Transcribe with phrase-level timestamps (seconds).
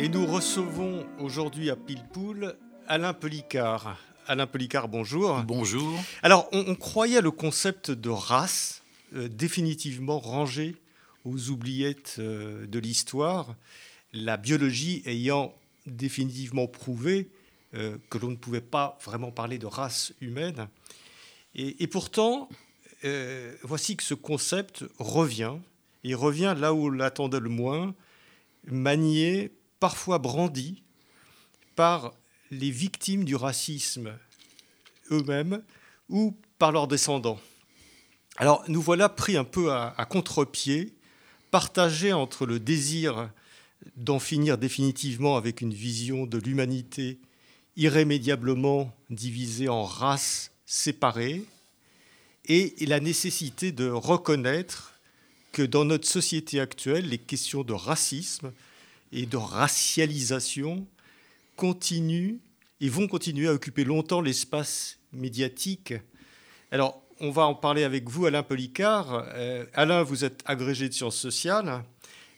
[0.00, 2.54] Et nous recevons aujourd'hui à Pilpoul
[2.86, 3.98] Alain Pelicard.
[4.28, 5.42] Alain Pelicard, bonjour.
[5.42, 5.98] Bonjour.
[6.22, 8.84] Alors, on, croyait le concept de race
[9.16, 10.76] euh, définitivement rangé
[11.24, 13.56] aux oubliettes euh, de l'histoire,
[14.12, 15.52] la biologie ayant
[15.86, 17.28] définitivement prouvé
[17.74, 20.68] euh, que l'on ne pouvait pas vraiment parler de race humaine.
[21.56, 22.48] Et, pourtant,
[23.64, 25.54] voici que ce concept revient,
[26.04, 27.96] et revient là où on l'attendait le moins,
[28.64, 30.82] manié, parfois brandi,
[31.76, 32.12] par
[32.50, 34.12] les victimes du racisme
[35.10, 35.62] eux-mêmes
[36.08, 37.40] ou par leurs descendants.
[38.36, 40.94] Alors nous voilà pris un peu à, contre-pied,
[41.50, 43.30] partagés entre le désir
[43.96, 47.18] d'en finir définitivement avec une vision de l'humanité
[47.76, 51.44] irrémédiablement divisée en races séparées,
[52.46, 54.94] et la nécessité de reconnaître
[55.52, 58.52] que dans notre société actuelle, les questions de racisme
[59.12, 60.86] et de racialisation
[61.56, 62.38] continuent
[62.80, 65.94] et vont continuer à occuper longtemps l'espace médiatique.
[66.70, 69.24] Alors, on va en parler avec vous, Alain Policard.
[69.34, 71.82] Euh, Alain, vous êtes agrégé de sciences sociales,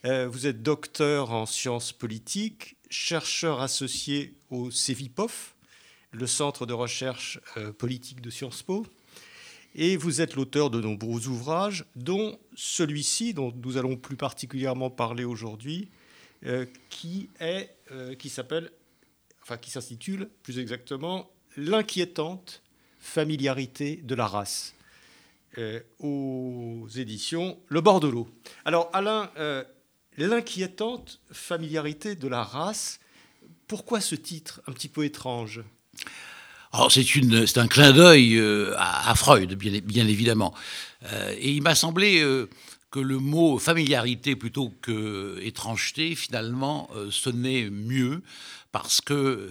[0.07, 5.55] euh, vous êtes docteur en sciences politiques, chercheur associé au CEVIPOF,
[6.13, 8.87] le Centre de recherche euh, politique de Sciences Po,
[9.75, 15.25] et vous êtes l'auteur de nombreux ouvrages, dont celui-ci, dont nous allons plus particulièrement parler
[15.25, 15.91] aujourd'hui,
[16.89, 17.77] qui, est,
[18.19, 18.71] qui s'appelle
[19.43, 22.63] enfin qui s'intitule plus exactement L'inquiétante
[23.01, 24.75] familiarité de la race
[25.59, 28.29] euh, aux éditions Le Bordelot.
[28.65, 29.65] Alors Alain, euh,
[30.17, 33.01] l'inquiétante familiarité de la race,
[33.67, 35.63] pourquoi ce titre un petit peu étrange?
[36.73, 40.55] Alors c'est un clin d'œil euh, à, Freud, bien, bien évidemment.
[41.37, 42.23] et il m'a semblé
[42.91, 48.23] que le mot familiarité plutôt que étrangeté, finalement, sonnait mieux
[48.73, 49.49] parce que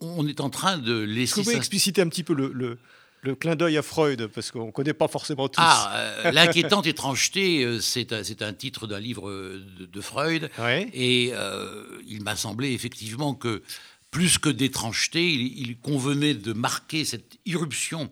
[0.00, 1.36] on, est en train de laisser.
[1.36, 2.78] Vous pouvez expliciter un petit peu le,
[3.22, 5.60] le, clin d'œil à Freud, parce qu'on ne connaît pas forcément tous.
[5.62, 10.50] Ah, euh, l'inquiétante étrangeté, euh, c'est un, un, titre d'un livre de, Freud.
[10.92, 13.62] Et euh, il m'a semblé effectivement que,
[14.10, 18.10] plus que d'étrangeté, il, convenait de marquer cette irruption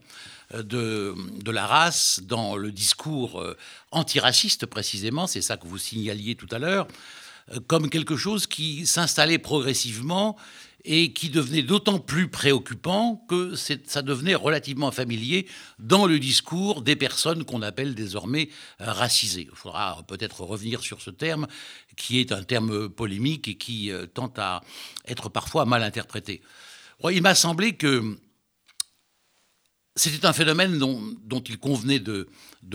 [0.55, 3.45] de, de, la race dans le discours
[3.91, 5.27] antiraciste, précisément.
[5.27, 6.87] C'est ça que vous signaliez tout à l'heure
[7.67, 10.37] comme quelque chose qui s'installait progressivement
[10.87, 15.49] et qui devenait d'autant plus préoccupant que ça devenait relativement familier
[15.81, 19.49] dans le discours des personnes qu'on appelle désormais racisées.
[19.51, 21.49] Il faudra peut-être revenir sur ce terme,
[21.97, 24.63] qui est un terme polémique et qui euh, tente à
[25.09, 26.41] être parfois mal interprété.
[27.11, 28.17] Il m'a semblé que
[29.97, 32.29] c'était un phénomène dont, il convenait de,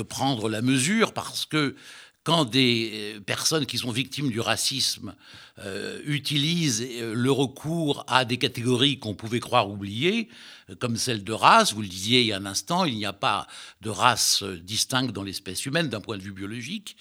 [0.09, 1.76] prendre la mesure parce que
[2.24, 5.16] quand des euh, personnes qui sont victimes du racisme
[5.59, 10.30] euh, utilisent euh, le recours à des catégories qu'on pouvait croire oubliées,
[10.80, 13.14] comme celle de race, vous le disiez il y a un instant, il n'y a
[13.14, 13.48] pas
[13.82, 16.96] de race distincte dans l'espèce humaine d'un point de vue biologique,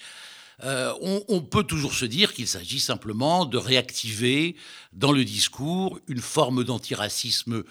[0.63, 4.55] on, peut toujours se dire qu'il s'agit simplement de réactiver
[4.93, 7.63] dans le discours une forme d'antiracisme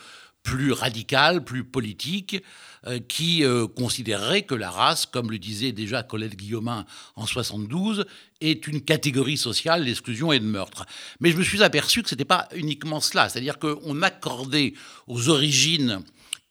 [0.42, 2.42] plus radical, plus politique,
[2.86, 8.06] euh, qui euh, considérerait que la race, comme le disait déjà Colette Guillaumin en 72,
[8.40, 10.86] est une catégorie sociale d'exclusion et de meurtre.
[11.20, 14.72] Mais je me suis aperçu que ce n'était pas uniquement cela, c'est-à-dire qu'on accordait
[15.08, 16.00] aux origines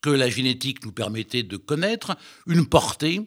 [0.02, 3.22] que la génétique nous permettait de connaître une portée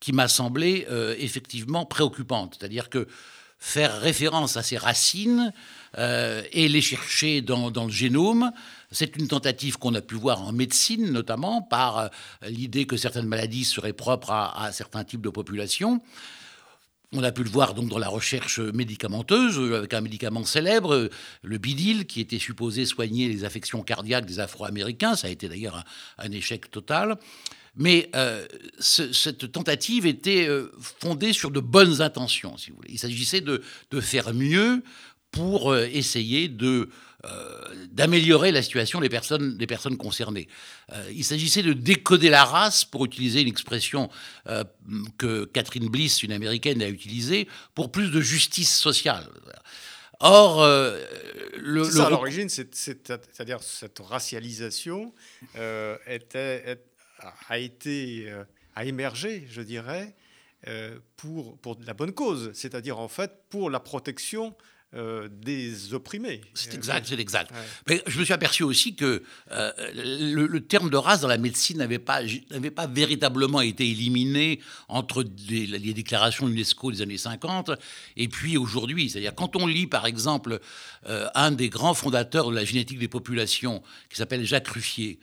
[0.00, 2.56] qui m'a semblé euh, effectivement préoccupante.
[2.58, 3.06] C'est-à-dire que
[3.60, 5.52] faire référence à ces racines
[5.96, 8.52] et les chercher dans le génome,
[8.90, 12.08] c'est une tentative qu'on a pu voir en médecine, notamment par euh,
[12.48, 16.00] l'idée que certaines maladies seraient propres à, certains types de populations.
[17.12, 21.08] On a pu le voir donc dans la recherche médicamenteuse avec un médicament célèbre,
[21.42, 25.16] le bidil, qui était supposé soigner les affections cardiaques des Afro-Américains.
[25.16, 25.84] Ça a été d'ailleurs
[26.18, 27.16] un, échec total.
[27.76, 28.44] Mais euh,
[28.80, 30.70] cette tentative était euh,
[31.00, 32.90] fondée sur de bonnes intentions, si vous voulez.
[32.92, 33.62] Il s'agissait de,
[34.00, 34.82] faire mieux
[35.30, 36.88] pour essayer de
[37.24, 40.46] euh, d'améliorer la situation des personnes, des personnes concernées.
[40.92, 44.08] Euh, il s'agissait de décoder la race, pour utiliser une expression
[44.46, 44.62] euh,
[45.18, 49.28] que Catherine Bliss, une américaine, a utilisée, pour plus de justice sociale.
[50.20, 50.64] Or,
[51.56, 55.12] le, ça, à l'origine, c'est-à-dire cette racialisation
[56.06, 56.80] était,
[57.48, 58.32] a été
[58.76, 60.14] a émergé, je dirais,
[61.16, 64.56] pour, pour la bonne cause, c'est-à-dire en fait pour la protection
[64.94, 66.40] euh, des opprimés.
[66.54, 67.52] C'est exact, c'est exact.
[67.86, 71.76] Mais je me suis aperçu aussi que euh, le, terme de race dans la médecine
[71.76, 77.72] n'avait pas, n'avait pas véritablement été éliminé entre les, déclarations de l'UNESCO des années 50
[78.16, 79.10] et puis aujourd'hui.
[79.10, 80.58] C'est-à-dire quand on lit par exemple
[81.06, 85.18] euh, un des grands fondateurs de la génétique des populations qui s'appelle Jacques Ruffier,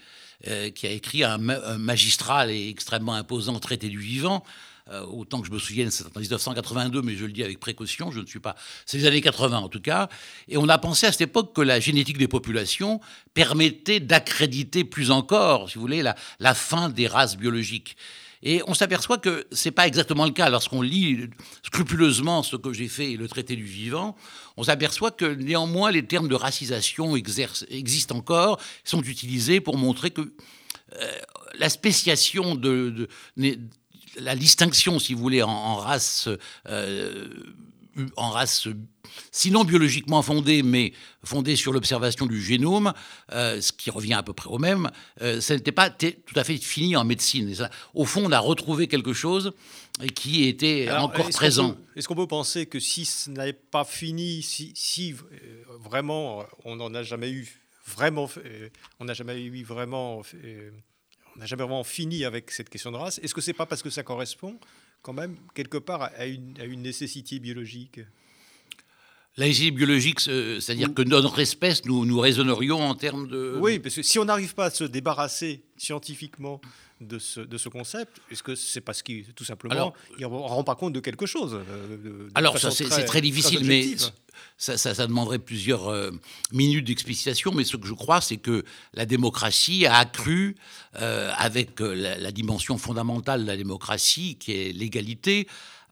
[0.75, 4.49] qui a écrit un, un magistral et extrêmement imposant traité du vivant, euh,
[4.91, 8.19] autant que je me souvienne, c'est en 1982, mais je le dis avec précaution, je
[8.19, 8.55] ne suis pas.
[8.85, 10.09] C'est les années 80 en tout cas.
[10.47, 12.99] Et on a pensé à cette époque que la génétique des populations
[13.33, 17.97] permettait d'accréditer plus encore, si vous voulez, la, fin des races biologiques.
[18.43, 20.49] Et on s'aperçoit que ce n'est pas exactement le cas.
[20.49, 21.29] Lorsqu'on lit
[21.63, 24.15] scrupuleusement ce que j'ai fait, le traité du vivant,
[24.55, 30.21] on s'aperçoit que néanmoins les termes de racisation existent encore, sont utilisés pour montrer que
[30.21, 31.11] euh,
[31.57, 33.07] la spéciation de,
[34.19, 36.29] la distinction, si vous voulez, en, race,
[36.67, 37.27] euh,
[38.15, 38.67] en race,
[39.31, 42.93] sinon biologiquement fondée, mais fondée sur l'observation du génome,
[43.31, 44.91] euh, ce qui revient à peu près au même,
[45.21, 47.53] euh, ça n'était pas tout à fait fini en médecine.
[47.93, 49.53] au fond, on a retrouvé quelque chose
[50.13, 51.77] qui était encore présent.
[51.95, 55.15] Est-ce qu'on peut penser que si ce n'avait pas fini, si, si
[55.79, 58.29] vraiment on n'en a jamais eu vraiment,
[58.99, 60.21] on n'a jamais eu vraiment
[61.35, 63.19] on n'a jamais vraiment fini avec cette question de race.
[63.19, 64.57] Est-ce que c'est pas parce que ça correspond
[65.01, 67.99] quand même quelque part à une, nécessité biologique?
[69.37, 73.57] La nécessité biologique, c'est-à-dire que notre espèce, nous, nous raisonnerions en termes de...
[73.59, 76.61] Oui, parce que si on n'arrive pas à se débarrasser scientifiquement
[77.01, 80.63] de ce, de ce concept Est-ce que c'est parce qu'il, tout simplement, il ne rend
[80.63, 83.95] pas compte de quelque chose euh, Alors, ça, c'est, très, difficile, mais
[84.57, 86.11] ça, ça, demanderait plusieurs euh,
[86.51, 87.51] minutes d'explicitation.
[87.51, 88.63] Mais ce que je crois, c'est que
[88.93, 90.55] la démocratie a accru,
[91.01, 95.47] euh, avec la, dimension fondamentale de la démocratie, qui est l'égalité,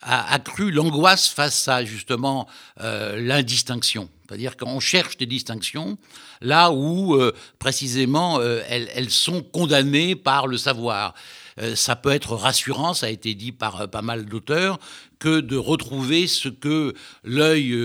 [0.05, 2.47] a accru l'angoisse face à justement
[2.79, 4.09] l'indistinction.
[4.27, 5.97] C'est-à-dire qu'on cherche des distinctions
[6.43, 11.13] là où euh, précisément euh, elles, sont condamnées par le savoir.
[11.59, 14.79] Euh, ça peut être rassurant, ça a été dit par pas mal d'auteurs,
[15.19, 17.77] que de retrouver ce que l'œil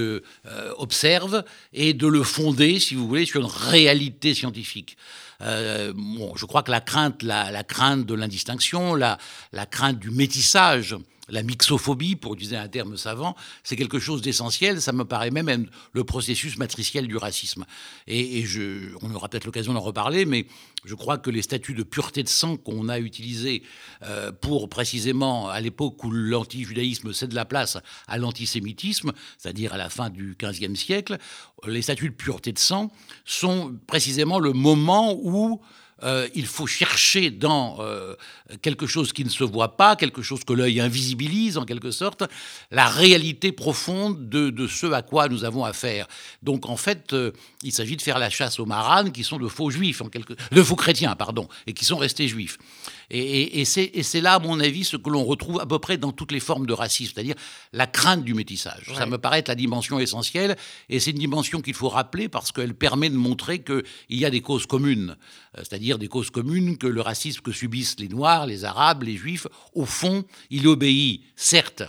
[0.76, 4.96] observe et de le fonder, si vous voulez, sur une réalité scientifique.
[5.40, 9.18] bon, je crois que la crainte, la, crainte de l'indistinction, la,
[9.52, 10.96] la crainte du métissage,
[11.28, 14.80] la mixophobie, pour utiliser un terme savant, c'est quelque chose d'essentiel.
[14.80, 17.64] Ça me paraît même le processus matriciel du racisme.
[18.06, 18.44] Et,
[19.02, 20.46] on aura peut-être l'occasion d'en reparler, mais
[20.84, 23.62] je crois que les statuts de pureté de sang qu'on a utilisés
[24.02, 29.90] euh, pour précisément à l'époque où l'anti-judaïsme cède la place à l'antisémitisme, c'est-à-dire à la
[29.90, 31.18] fin du XVe siècle,
[31.66, 32.90] les statuts de pureté de sang
[33.24, 35.60] sont précisément le moment où
[36.02, 38.14] euh, il faut chercher dans euh,
[38.62, 42.22] quelque chose qui ne se voit pas, quelque chose que l'œil invisibilise en quelque sorte,
[42.70, 46.06] la réalité profonde de, ce à quoi nous avons affaire.
[46.42, 49.48] Donc en fait, euh, il s'agit de faire la chasse aux maranes qui sont de
[49.48, 50.34] faux juifs, en quelque...
[50.52, 52.58] de faux chrétiens, pardon, et qui sont restés juifs.
[53.10, 56.32] Et, c'est là, à mon avis, ce que l'on retrouve à peu près dans toutes
[56.32, 57.36] les formes de racisme, c'est-à-dire
[57.72, 58.92] la crainte du métissage.
[58.94, 60.56] Ça me paraît être la dimension essentielle,
[60.88, 64.30] et c'est une dimension qu'il faut rappeler parce qu'elle permet de montrer qu'il y a
[64.30, 65.16] des causes communes,
[65.56, 69.16] euh, c'est-à-dire des causes communes que le racisme que subissent les Noirs, les Arabes, les
[69.16, 71.84] Juifs, au fond, il obéit, certes,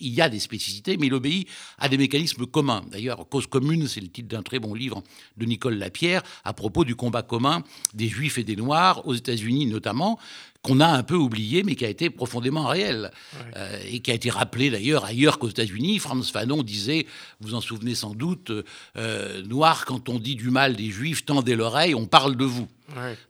[0.00, 1.48] il y a des spécificités, mais il obéit
[1.78, 2.84] à des mécanismes communs.
[2.90, 5.02] D'ailleurs, Cause commune, c'est le titre d'un très bon livre
[5.36, 7.62] de Nicole Lapierre à propos du combat commun
[7.94, 10.18] des Juifs et des Noirs, aux États-Unis notamment,
[10.62, 13.12] qu'on a un peu oublié, mais qui a été profondément réel,
[13.56, 15.98] euh, et qui a été rappelé d'ailleurs ailleurs qu'aux États-Unis.
[16.00, 17.06] Franz Fanon disait,
[17.40, 18.50] vous en souvenez sans doute,
[18.96, 22.66] euh, Noir, quand on dit du mal des Juifs, tendez l'oreille, on parle de vous.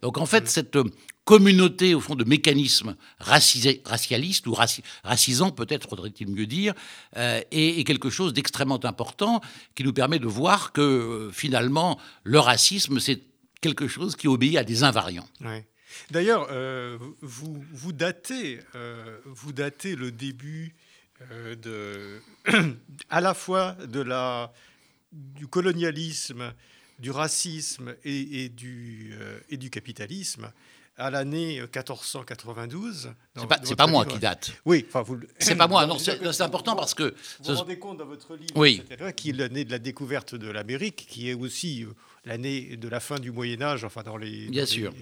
[0.03, 0.79] Donc en fait, cette
[1.27, 4.55] communauté, au fond, de mécanismes racialistes ou
[5.03, 6.73] racisants, peut-être faudrait-il mieux dire,
[7.17, 9.41] euh, est, quelque chose d'extrêmement important
[9.75, 13.21] qui nous permet de voir que euh, finalement, le racisme, c'est
[13.61, 15.29] quelque chose qui obéit à des invariants.
[16.13, 18.61] D'ailleurs, euh, vous, vous, datez,
[19.25, 20.77] vous datez le début
[21.31, 22.21] de,
[23.11, 24.53] à la fois de la,
[25.11, 26.55] du colonialisme,
[27.01, 29.13] du racisme et, du,
[29.51, 30.53] et du capitalisme
[30.97, 33.15] à l'année 1492.
[33.37, 34.53] C'est pas, pas moi qui date.
[34.65, 35.19] Oui, enfin vous.
[35.39, 35.87] C'est pas moi.
[35.87, 37.15] Non, c'est important parce que.
[37.41, 38.83] Vous vous rendez compte dans votre livre, oui.
[39.17, 41.89] qui est l'année de la découverte de l'Amérique, qui est aussi euh,
[42.25, 44.49] l'année de la fin du Moyen Âge, enfin dans les.
[44.49, 44.93] Bien sûr.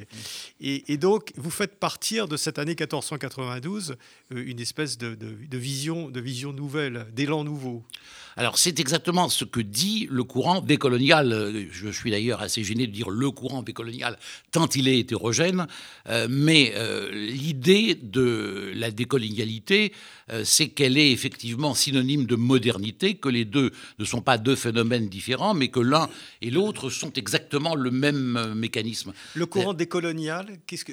[0.60, 3.96] Et, donc vous faites partir de cette année 1492
[4.32, 7.84] euh, une espèce de, de, vision, de vision nouvelle, d'élan nouveau.
[8.36, 11.66] Alors c'est exactement ce que dit le courant décolonial.
[11.70, 14.18] Je suis d'ailleurs assez gêné de dire le courant décolonial
[14.50, 15.66] tant il est hétérogène,
[16.08, 18.23] euh, mais euh, l'idée de
[18.74, 19.92] la décolonialité,
[20.30, 24.56] euh, c'est qu'elle est effectivement synonyme de modernité, que les deux ne sont pas deux
[24.56, 26.08] phénomènes différents, mais que l'un
[26.42, 29.12] et l'autre sont exactement le même mécanisme.
[29.34, 30.92] Le courant décolonial, qu'est-ce que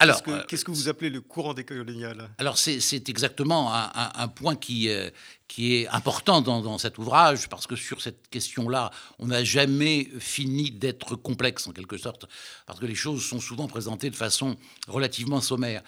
[0.00, 2.28] alors, euh, qu'est-ce que, vous appelez le courant décolonial?
[2.38, 5.08] Alors, c'est exactement un, point qui, euh,
[5.46, 10.70] qui est important dans, cet ouvrage, parce que sur cette question-là, on n'a jamais fini
[10.70, 12.26] d'être complexe, en quelque sorte,
[12.66, 14.56] parce que les choses sont souvent présentées de façon
[14.88, 15.82] relativement sommaire.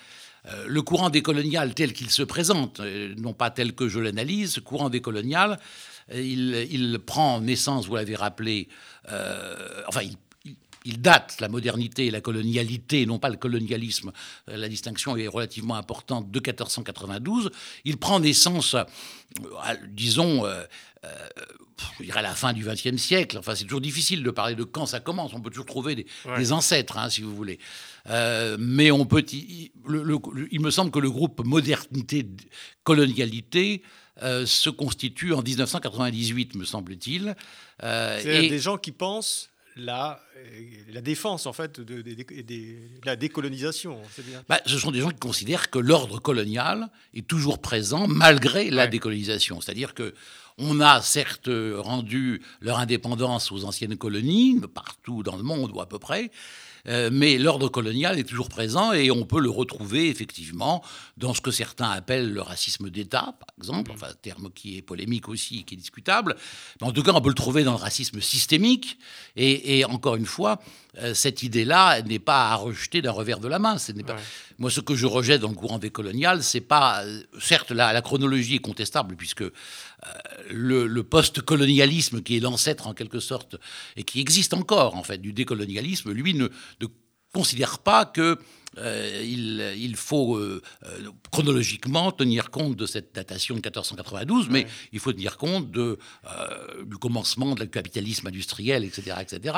[0.49, 2.81] Euh, le courant décolonial tel qu'il se présente,
[3.19, 5.59] non pas tel que je l'analyse, courant décolonial,
[6.15, 8.69] il, il, prend naissance, vous l'avez rappelé,
[9.88, 10.17] enfin, il
[10.87, 14.12] il date la modernité et la colonialité, non pas le colonialisme,
[14.49, 17.50] euh, la distinction est relativement importante, de 1492.
[17.85, 18.85] Il prend naissance, euh,
[19.88, 20.62] disons, euh,
[21.99, 23.37] je dirais à la fin du XXe siècle.
[23.38, 25.33] Enfin, c'est toujours difficile de parler de quand ça commence.
[25.35, 26.07] On peut toujours trouver des,
[26.52, 27.59] ancêtres, hein, si vous voulez.
[28.59, 29.25] mais on peut.
[29.33, 29.71] Il,
[30.50, 33.83] il, me semble que le groupe modernité-colonialité
[34.21, 37.37] se constitue en 1998, me semble-t-il.
[37.81, 40.21] C'est des gens qui pensent la,
[40.92, 42.02] la défense en fait de,
[43.04, 44.00] la décolonisation.
[44.49, 48.87] Bah, ce sont des gens qui considèrent que l'ordre colonial est toujours présent malgré la
[48.87, 49.61] décolonisation.
[49.61, 50.14] C'est-à-dire que
[50.59, 55.87] on a certes rendu leur indépendance aux anciennes colonies, partout dans le monde ou à
[55.88, 56.30] peu près,
[56.88, 60.83] euh, mais l'ordre colonial est toujours présent et on peut le retrouver effectivement
[61.16, 65.28] dans ce que certains appellent le racisme d'État, par exemple, enfin, terme qui est polémique
[65.28, 66.37] aussi, qui est discutable.
[66.81, 68.99] Mais en tout cas, on peut le trouver dans le racisme systémique.
[69.37, 70.61] Et, encore une fois,
[70.99, 73.78] euh, cette idée-là n'est pas à rejeter d'un revers de la main.
[73.78, 74.16] Ce n'est pas...
[74.59, 77.05] Moi, ce que je rejette dans le courant décolonial, c'est pas.
[77.05, 79.45] Euh, certes, la, la, chronologie est contestable, puisque
[80.51, 83.57] le, le post-colonialisme, qui est l'ancêtre en quelque sorte,
[83.97, 86.49] et qui existe encore en fait du décolonialisme, lui ne,
[86.81, 86.87] ne
[87.33, 88.39] considère pas que
[88.79, 95.01] euh, il, faut euh, euh, chronologiquement tenir compte de cette datation de 1492, mais il
[95.01, 95.99] faut tenir compte de,
[96.85, 99.17] du commencement du capitalisme industriel, etc.
[99.21, 99.57] etc.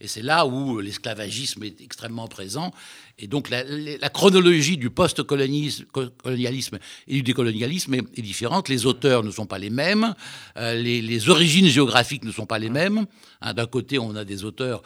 [0.00, 2.72] Et c'est là où l'esclavagisme est extrêmement présent.
[3.20, 3.62] Et donc la,
[4.08, 8.68] chronologie du post-colonialisme et du décolonialisme est, différente.
[8.68, 10.14] Les auteurs ne sont pas les mêmes,
[10.56, 13.06] les, origines géographiques ne sont pas les mêmes.
[13.42, 14.82] Hein, d'un côté, on a des auteurs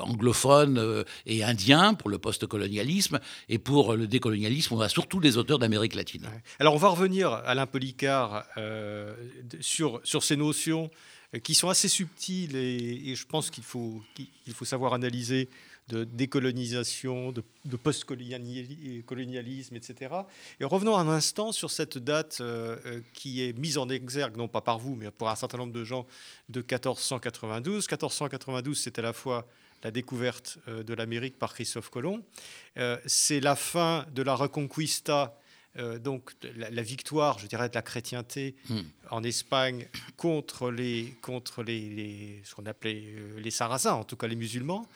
[0.00, 3.18] anglophones et indiens pour le post-colonialisme,
[3.48, 6.26] et pour le décolonialisme, on a surtout des auteurs d'Amérique latine.
[6.58, 9.14] Alors on va revenir, Alain Policard, euh,
[9.60, 10.90] sur, ces notions
[11.34, 14.02] euh, qui sont assez subtiles et, je pense qu'il faut
[14.64, 15.48] savoir analyser
[15.90, 17.42] de décolonisation, de,
[17.76, 20.14] post-colonialisme, etc.
[20.60, 24.60] Et revenons un instant sur cette date euh, qui est mise en exergue, non pas
[24.60, 26.06] par vous, mais pour un certain nombre de gens,
[26.48, 27.88] de 1492.
[27.88, 29.46] 1492, c'est à la fois
[29.82, 32.22] la découverte euh, de l'Amérique par Christophe Colomb.
[32.76, 35.39] Euh, c'est la fin de la Reconquista,
[35.78, 38.80] euh, donc la, victoire, je dirais, de la chrétienté hmm.
[39.10, 39.86] en Espagne
[40.16, 43.04] contre les contre les, ce qu'on appelait
[43.38, 44.88] les Sarrasins, en tout cas les musulmans,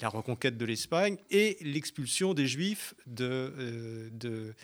[0.00, 4.54] la reconquête de l'Espagne et l'expulsion des Juifs de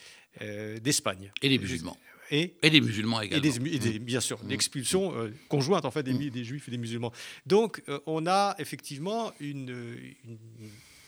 [0.82, 1.32] d'Espagne.
[1.42, 1.96] et les musulmans.
[2.30, 3.44] Et, des musulmans également.
[3.44, 4.49] Et, bien sûr, mmh.
[4.49, 6.30] l'expulsion euh, conjointe en fait des, mmh.
[6.30, 7.12] des, juifs et des musulmans.
[7.46, 9.96] Donc euh, on a effectivement une,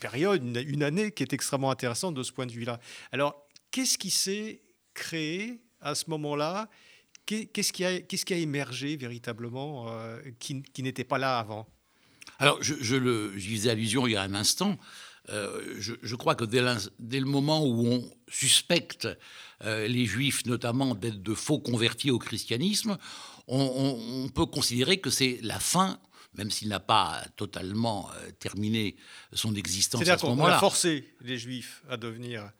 [0.01, 2.81] période, une, année qui est extrêmement intéressante de ce point de vue-là.
[3.13, 4.63] Alors qu'est-ce qui s'est
[4.95, 6.69] créé à ce moment-là?
[7.27, 11.69] Qu'est-ce qui, a, qu'est-ce qui a émergé véritablement euh, qui, n'était pas là avant?
[12.39, 14.79] Alors je, je le, j'y faisais allusion il y a un instant.
[15.29, 16.65] je, crois que dès,
[16.99, 19.09] dès, le moment où on suspecte
[19.65, 22.97] euh, les juifs notamment d'être de faux convertis au christianisme,
[23.49, 25.99] on, peut considérer que c'est la fin
[26.35, 28.97] même s'il n'a pas totalement euh, terminé
[29.33, 30.37] son existence à ce moment-là.
[30.37, 32.53] C'est-à-dire qu'on a forcé les Juifs à devenir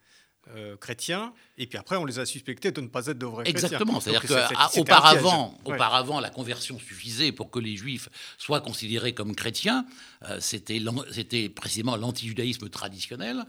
[0.57, 3.49] euh, chrétiens, et puis après on les a suspectés de ne pas être de vrais
[3.49, 3.99] Exactement.
[3.99, 4.13] chrétiens.
[4.15, 9.85] Exactement, c'est-à-dire qu'auparavant, auparavant, la conversion suffisait pour que les Juifs soient considérés comme chrétiens.
[10.41, 13.45] c'était précisément l'anti-judaïsme traditionnel.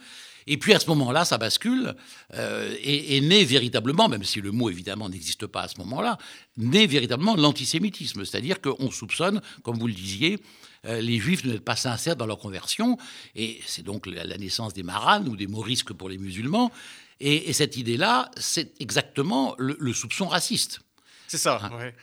[0.52, 1.96] Et puis à ce moment-là, ça bascule
[2.34, 6.18] euh, et né véritablement, même si le mot évidemment n'existe pas à ce moment-là,
[6.58, 8.26] naît véritablement l'antisémitisme.
[8.26, 10.40] C'est-à-dire qu'on soupçonne, comme vous le disiez,
[10.88, 12.98] euh, les juifs ne sont pas sincères dans leur conversion.
[13.36, 16.72] Et c'est donc la, naissance des maranes ou des morisques pour les musulmans.
[17.20, 20.80] Et, cette idée-là, c'est exactement le, soupçon raciste.
[21.28, 21.78] C'est ça, hein.
[21.78, 21.96] ouais.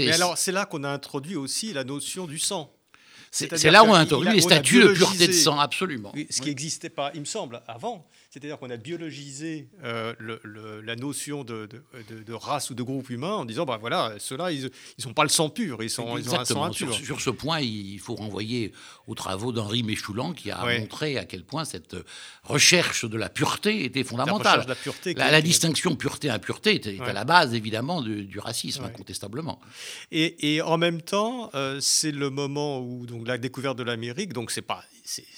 [0.00, 2.75] Mais alors, c'est là qu'on a introduit aussi la notion du sang.
[3.30, 6.12] C'est là où on a introduit les statuts de pureté de sang, absolument.
[6.30, 8.06] ce qui n'existait pas, il me semble, avant.
[8.36, 10.12] C'est-à-dire qu'on a biologisé euh,
[10.84, 11.66] la notion de,
[12.34, 15.30] race ou de groupe humain en disant, ben voilà, ceux-là, ils ne sont pas le
[15.30, 16.92] sang pur, ils, sont, ils ont un sang impur.
[16.92, 18.72] Sur, ce point, il faut renvoyer
[19.06, 21.96] aux travaux d'Henri Méchoulan qui a montré à quel point cette
[22.42, 24.66] recherche de la pureté était fondamentale.
[24.68, 29.62] La, pureté la, distinction pureté-impureté est, à la base, évidemment, du racisme, incontestablement.
[30.12, 34.50] Et, en même temps, euh, c'est le moment où donc, la découverte de l'Amérique, donc
[34.50, 34.84] c'est pas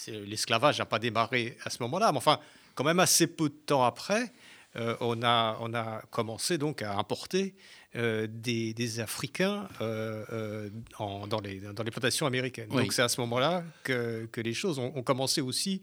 [0.09, 2.41] l'esclavage n'a pas démarré à ce moment-là, mais enfin,
[2.79, 4.33] quand même assez peu de temps après,
[4.77, 7.57] euh, on, a, on a commencé donc à importer
[7.97, 12.69] euh, des, Africains euh, dans, les, dans les plantations américaines.
[12.69, 15.83] Donc c'est à ce moment-là que, que, les choses ont, commencé aussi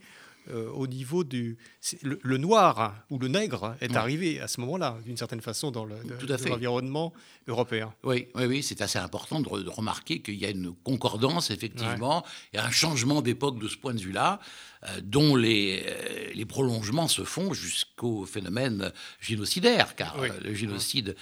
[0.73, 1.57] au niveau du...
[2.03, 7.11] Le, noir ou le nègre est arrivé à ce moment-là, d'une certaine façon, dans l'environnement
[7.47, 7.93] européen.
[8.03, 12.23] Oui, oui, oui c'est assez important de, remarquer qu'il y a une concordance, effectivement,
[12.53, 14.39] et un changement d'époque de ce point de vue-là.
[14.87, 21.15] Euh, dont les, euh, les, prolongements se font jusqu'au phénomène génocidaire, car euh, le génocide,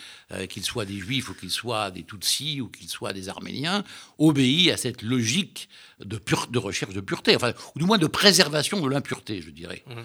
[0.49, 3.83] qu'il soit des Juifs ou qu'il soit des Tutsis ou qu'il soit des Arméniens,
[4.17, 5.69] obéit à cette logique
[6.03, 9.83] de, de recherche de pureté, enfin, ou du moins de préservation de l'impureté, je dirais.
[9.87, 10.01] Mmh.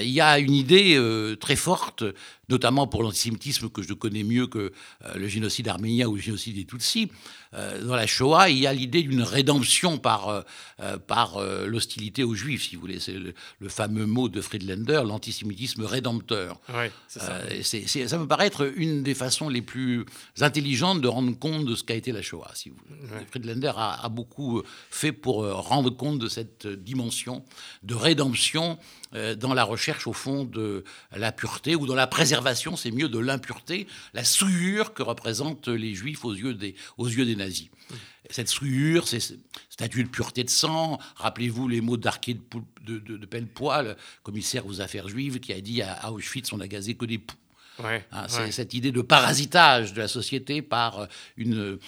[0.00, 0.96] Il y a une idée
[1.40, 2.04] très forte
[2.52, 4.72] notamment pour l'antisémitisme que je connais mieux que
[5.04, 7.10] euh, le génocide arménien ou le génocide des Tutsis.
[7.54, 12.34] Euh, dans la Shoah, il y a l'idée d'une rédemption par, euh, par l'hostilité aux
[12.34, 13.00] Juifs, si vous voulez.
[13.00, 13.34] C'est le,
[13.68, 16.60] fameux mot de Friedlander, l'antisémitisme rédempteur.
[17.08, 17.40] ça.
[17.62, 18.18] ça.
[18.18, 20.04] me paraît être une des façons les plus
[20.40, 22.50] intelligentes de rendre compte de ce qu'a été la Shoah.
[22.54, 22.76] Si vous
[23.30, 27.44] Friedlander a, a, beaucoup fait pour rendre compte de cette dimension
[27.82, 28.78] de rédemption
[29.12, 33.18] dans la recherche, au fond, de la pureté ou dans la préservation c'est mieux de
[33.18, 37.68] l'impureté, la souillure que représentent les juifs aux yeux des, aux yeux des nazis.
[38.30, 39.20] Cette souillure, c'est
[39.68, 40.98] statut de pureté de sang.
[41.16, 42.34] Rappelez-vous les mots d'Arquet
[42.84, 46.68] de, de, de, Pellepoil, commissaire aux affaires juives, qui a dit à, Auschwitz on n'a
[46.68, 47.36] gazé que des poux.
[47.80, 51.78] Hein, c'est cette idée de parasitage de la société par une,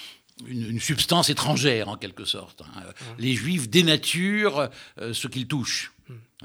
[0.46, 2.62] une, substance étrangère, en quelque sorte.
[2.62, 2.82] Hein.
[3.18, 5.93] Les juifs dénaturent euh, ce qu'ils touchent.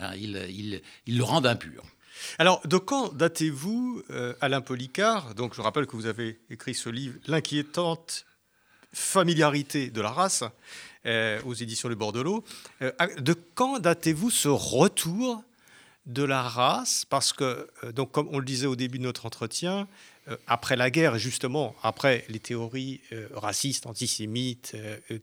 [0.01, 1.83] Hein, ils, le rendent impur.
[2.38, 6.89] Alors, de quand datez-vous, euh, Alain Policard Donc, je rappelle que vous avez écrit ce
[6.89, 8.25] livre, L'inquiétante
[8.91, 10.43] familiarité de la race,
[11.05, 12.43] euh, aux éditions Le Bordelot.
[12.81, 15.43] Euh, de quand datez-vous ce retour
[16.05, 17.05] de la race?
[17.05, 19.88] Parce que, donc, comme on le disait au début de notre entretien,
[20.45, 23.01] après la guerre, justement, après les théories
[23.33, 24.75] racistes, antisémites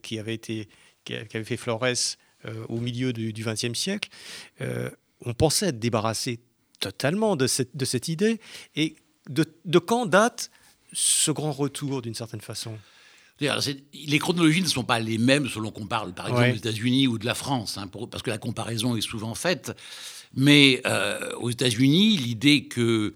[0.03, 0.69] qui, avaient été,
[1.05, 2.17] qui fait Flores
[2.69, 4.09] au milieu du XXe siècle,
[4.61, 6.41] on pensait être débarrassé
[6.81, 8.41] totalement de cette, de cette idée.
[8.75, 8.97] Et
[9.29, 10.51] de, de quand date
[10.93, 12.79] ce grand retour, d'une certaine façon?
[13.39, 17.19] Les chronologies ne sont pas les mêmes selon qu'on parle, par exemple, des États-Unis ou
[17.19, 19.73] de la France, hein, parce que la comparaison est souvent faite.
[20.35, 23.13] Mais euh, aux États-Unis, l'idée que euh,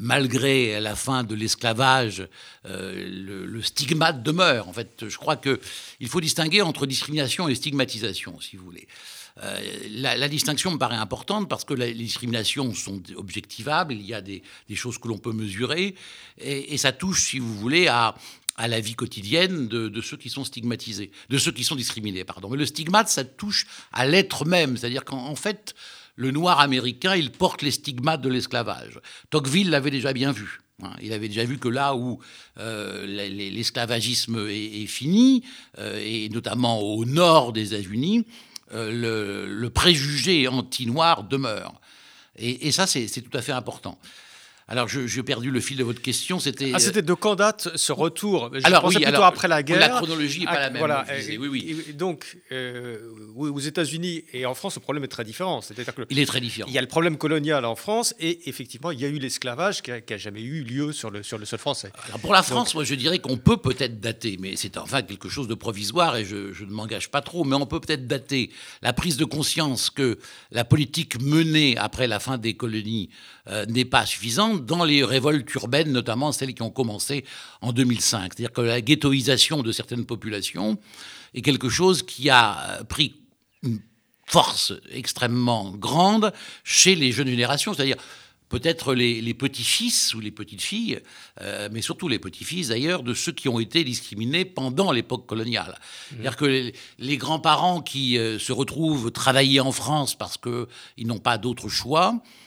[0.00, 2.28] malgré la fin de l'esclavage,
[2.66, 4.68] euh, le, le, stigmate demeure.
[4.68, 8.86] En fait, je crois qu'il faut distinguer entre discrimination et stigmatisation, si vous voulez.
[9.42, 9.58] Euh,
[9.90, 14.42] la, distinction me paraît importante parce que les discriminations sont objectivables, il y a des,
[14.74, 15.94] choses que l'on peut mesurer,
[16.38, 18.14] et, ça touche, si vous voulez, à,
[18.58, 22.50] la vie quotidienne de, ceux qui sont stigmatisés, de ceux qui sont discriminés, pardon.
[22.50, 25.74] Mais le stigmate, ça touche à l'être même, c'est-à-dire qu'en fait,
[26.14, 29.00] le noir américain, il porte les stigmates de l'esclavage.
[29.30, 30.60] Tocqueville l'avait déjà bien vu.
[30.82, 30.92] Hein.
[31.02, 32.20] Il avait déjà vu que là où
[32.58, 35.44] euh, l'esclavagisme est, fini,
[35.78, 38.26] euh, et notamment au nord des États-Unis,
[38.72, 41.80] euh, le, préjugé anti-noir demeure.
[42.36, 43.98] Et, ça, c'est tout à fait important.
[44.68, 46.38] Alors, j'ai perdu le fil de votre question.
[46.38, 46.72] C'était.
[46.74, 48.50] Ah, c'était de quand date ce retour?
[48.54, 49.80] Je alors, oui, plutôt après la guerre.
[49.80, 50.78] La chronologie n'est pas la même.
[50.78, 51.04] Voilà.
[51.28, 51.84] oui, oui.
[51.94, 52.98] Donc, euh,
[53.36, 55.60] aux États-Unis et en France, le problème est très différent.
[55.60, 56.68] C'est-à-dire que il est très différent.
[56.68, 59.82] Il y a le problème colonial en France et effectivement, il y a eu l'esclavage
[59.82, 61.92] qui n'a jamais eu lieu sur le, sur le sol français.
[62.06, 65.28] Alors, pour la France, moi, je dirais qu'on peut peut-être dater, mais c'est enfin quelque
[65.28, 68.50] chose de provisoire et je, je ne m'engage pas trop, mais on peut peut-être dater
[68.82, 70.18] la prise de conscience que
[70.50, 73.10] la politique menée après la fin des colonies
[73.48, 77.24] euh, n'est pas suffisante dans les révoltes urbaines, notamment celles qui ont commencé
[77.60, 78.32] en 2005.
[78.34, 80.78] C'est-à-dire que la ghettoisation de certaines populations
[81.34, 83.16] est quelque chose qui a pris
[83.62, 83.80] une
[84.26, 86.32] force extrêmement grande
[86.64, 87.96] chez les jeunes générations, c'est-à-dire
[88.52, 91.00] peut-être les, petits-fils ou les petites-filles,
[91.40, 95.78] euh, mais surtout les petits-fils d'ailleurs, de ceux qui ont été discriminés pendant l'époque coloniale.
[95.78, 96.14] Mmh.
[96.14, 101.38] C'est-à-dire que les, grands-parents qui euh, se retrouvent travailler en France parce qu'ils n'ont pas
[101.38, 102.41] d'autre choix, euh,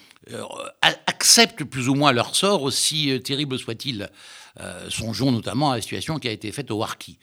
[0.82, 4.10] acceptent plus ou moins leur sort, aussi euh, terrible soit-il.
[4.60, 7.18] Euh, songeons notamment à la situation qui a été faite au Harki.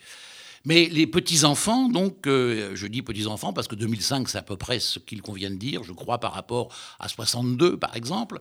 [0.65, 4.79] Mais les petits-enfants, donc, euh, je dis petits-enfants parce que 2005, c'est à peu près
[4.79, 8.39] ce qu'il convient de dire, je crois, par rapport à 62, par exemple,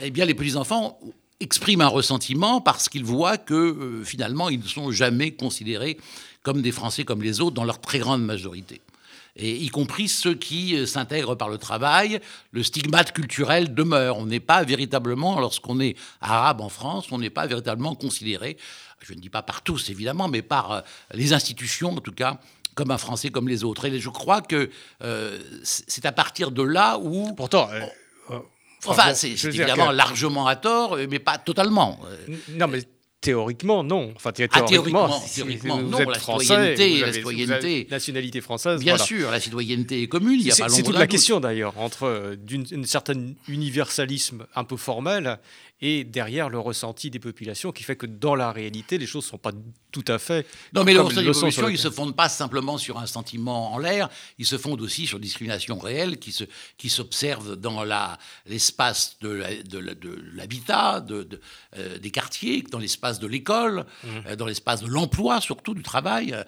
[0.00, 1.00] eh bien, les petits-enfants
[1.40, 5.98] expriment un ressentiment parce qu'ils voient que, euh, finalement, ils ne sont jamais considérés
[6.42, 8.80] comme des Français comme les autres, dans leur très grande majorité
[9.38, 12.20] et y compris ceux qui euh, s'intègrent par le travail,
[12.50, 14.18] le stigmate culturel demeure.
[14.18, 18.56] On n'est pas véritablement, lorsqu'on est arabe en France, on n'est pas véritablement considéré,
[19.00, 20.80] je ne dis pas par tous évidemment, mais par euh,
[21.14, 22.38] les institutions en tout cas,
[22.74, 23.86] comme un Français comme les autres.
[23.86, 24.70] Et je crois que
[25.02, 27.32] euh, c'est à partir de là où...
[27.34, 27.68] Pourtant...
[28.86, 31.98] enfin, c'est évidemment largement à tort, mais pas totalement.
[32.50, 32.82] Non, mais
[33.20, 34.12] Théoriquement, non.
[34.14, 35.98] Enfin, ah, théoriquement, théoriquement, non.
[35.98, 37.88] la citoyenneté, la citoyenneté.
[37.90, 38.78] nationalité française.
[38.78, 40.40] Bien sûr, la citoyenneté est commune.
[40.52, 42.36] C'est toute la question d'ailleurs entre euh,
[42.72, 45.38] un certain universalisme un peu formel
[45.80, 49.30] et derrière le ressenti des populations qui fait que dans la réalité, les choses ne
[49.30, 49.52] sont pas
[49.92, 50.46] tout à fait.
[50.74, 53.72] Non, mais le ressenti des populations, ils ne se fondent pas simplement sur un sentiment
[53.72, 56.44] en l'air, ils se fondent aussi sur discrimination réelle qui, se,
[56.76, 57.84] qui s'observe dans
[58.46, 61.40] l'espace de, de, l'habitat, de,
[61.76, 64.08] euh, des quartiers, dans l'espace de l'école, mmh.
[64.26, 66.32] euh, dans l'espace de l'emploi, surtout du travail.
[66.32, 66.44] Euh,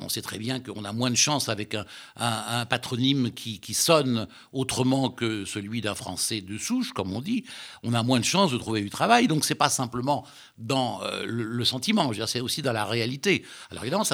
[0.00, 1.84] on sait très bien qu'on a moins de chance avec un,
[2.16, 7.44] un, patronyme qui, qui, sonne autrement que celui d'un Français de souche, comme on dit.
[7.82, 9.28] On a moins de chance de trouver du travail.
[9.28, 10.24] Donc, c'est pas simplement
[10.58, 13.44] dans euh, le, sentiment, c'est aussi dans la réalité.
[13.70, 14.04] Alors, évidemment,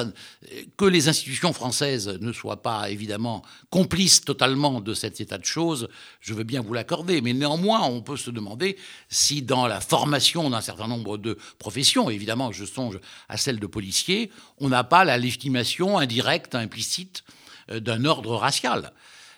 [0.77, 5.87] que les institutions françaises ne soient pas, évidemment, complices totalement de cet état de choses,
[6.19, 7.21] je veux bien vous l'accorder.
[7.21, 8.77] Mais néanmoins, on peut se demander
[9.09, 13.67] si, dans la formation d'un certain nombre de professions, évidemment, je songe à celle de
[13.67, 17.23] policier, on n'a pas la légitimation indirecte, implicite
[17.71, 18.93] euh, d'un ordre racial.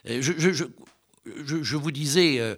[0.10, 0.66] Euh, je,
[1.26, 2.56] vous disais euh,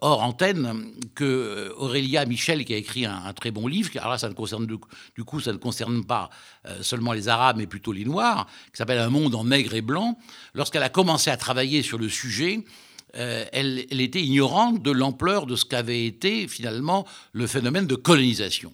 [0.00, 4.18] hors antenne que euh, Aurélia Michel, qui a écrit un, très bon livre, alors là,
[4.18, 6.30] ça ne concerne du, coup, ça ne concerne pas
[6.66, 9.82] euh, seulement les Arabes, mais plutôt les Noirs, qui s'appelle Un monde en nègre et
[9.82, 10.18] blanc.
[10.54, 12.64] Lorsqu'elle a commencé à travailler sur le sujet,
[13.14, 18.70] elle, était ignorante de l'ampleur de ce qu'avait été finalement le phénomène de colonisation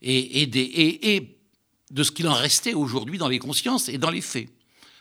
[0.00, 1.38] et, et
[1.90, 4.48] de ce qu'il en restait aujourd'hui dans les consciences et dans les faits.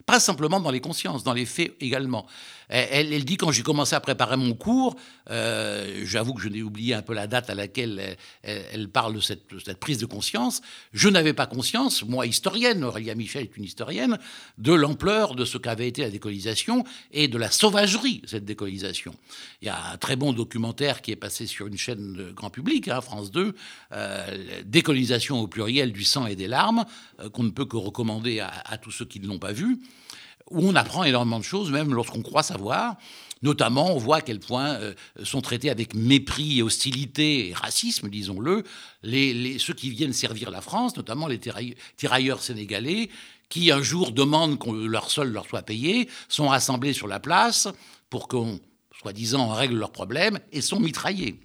[0.05, 2.25] Pas simplement dans les consciences, dans les faits également.
[2.69, 4.95] Elle, dit quand j'ai commencé à préparer mon cours,
[5.29, 9.19] euh, j'avoue que je n'ai oublié un peu la date à laquelle elle, parle de
[9.19, 10.61] cette, prise de conscience,
[10.93, 14.17] je n'avais pas conscience, moi historienne, Aurélia Michel est une historienne,
[14.57, 19.13] de l'ampleur de ce qu'avait été la décolonisation et de la sauvagerie de cette décolonisation.
[19.61, 22.49] Il y a un très bon documentaire qui est passé sur une chaîne de grand
[22.49, 23.55] public, hein, France 2,
[23.91, 26.85] euh, Décolonisation au pluriel du sang et des larmes,
[27.19, 29.79] euh, qu'on ne peut que recommander à, à tous ceux qui ne l'ont pas vu
[30.51, 32.95] où on apprend énormément de choses, même lorsqu'on croit savoir.
[33.41, 38.09] Notamment, on voit à quel point euh, sont traités avec mépris et hostilité et racisme,
[38.09, 38.63] disons-le,
[39.03, 41.41] les, ceux qui viennent servir la France, notamment les
[41.97, 43.09] tirailleurs sénégalais,
[43.49, 47.67] qui un jour demandent que leur sol leur soit payé, sont rassemblés sur la place
[48.09, 48.61] pour qu'on,
[48.97, 51.39] soi-disant, règle leurs problèmes et sont mitraillés.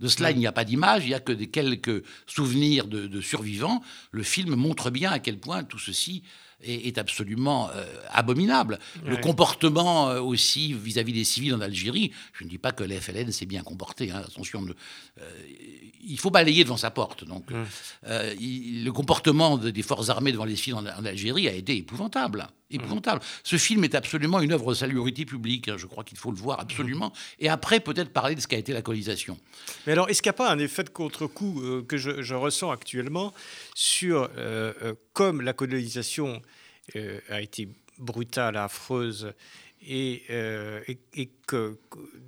[0.00, 3.82] De cela, il n'y a pas d'image, il n'y a que quelques souvenirs de, survivants.
[4.10, 6.22] Le film montre bien à quel point tout ceci
[6.62, 8.78] est, absolument euh, abominable.
[9.04, 13.00] Le comportement euh, aussi vis-à-vis des civils en Algérie, je ne dis pas que les
[13.00, 14.66] FLN s'est bien comporté, hein, attention,
[15.20, 15.30] euh,
[16.04, 17.24] il faut balayer devant sa porte.
[17.24, 17.44] Donc,
[18.02, 22.48] le comportement des forces armées devant les civils en, Algérie a été épouvantable.
[22.70, 23.20] Épouvantable.
[23.44, 25.68] Ce film est absolument une œuvre de salubrité publique.
[25.68, 27.12] Hein, je crois qu'il faut le voir absolument.
[27.38, 29.38] Et après, peut-être parler de ce qu'a été la colonisation.
[29.86, 32.70] Mais alors, est-ce qu'il n'y a pas un effet de contre-coup que je, je, ressens
[32.70, 33.32] actuellement
[33.74, 34.28] sur
[35.14, 36.42] comme la colonisation
[36.96, 39.34] euh, a été brutale, affreuse,
[39.86, 40.80] et, euh,
[41.14, 41.78] et, que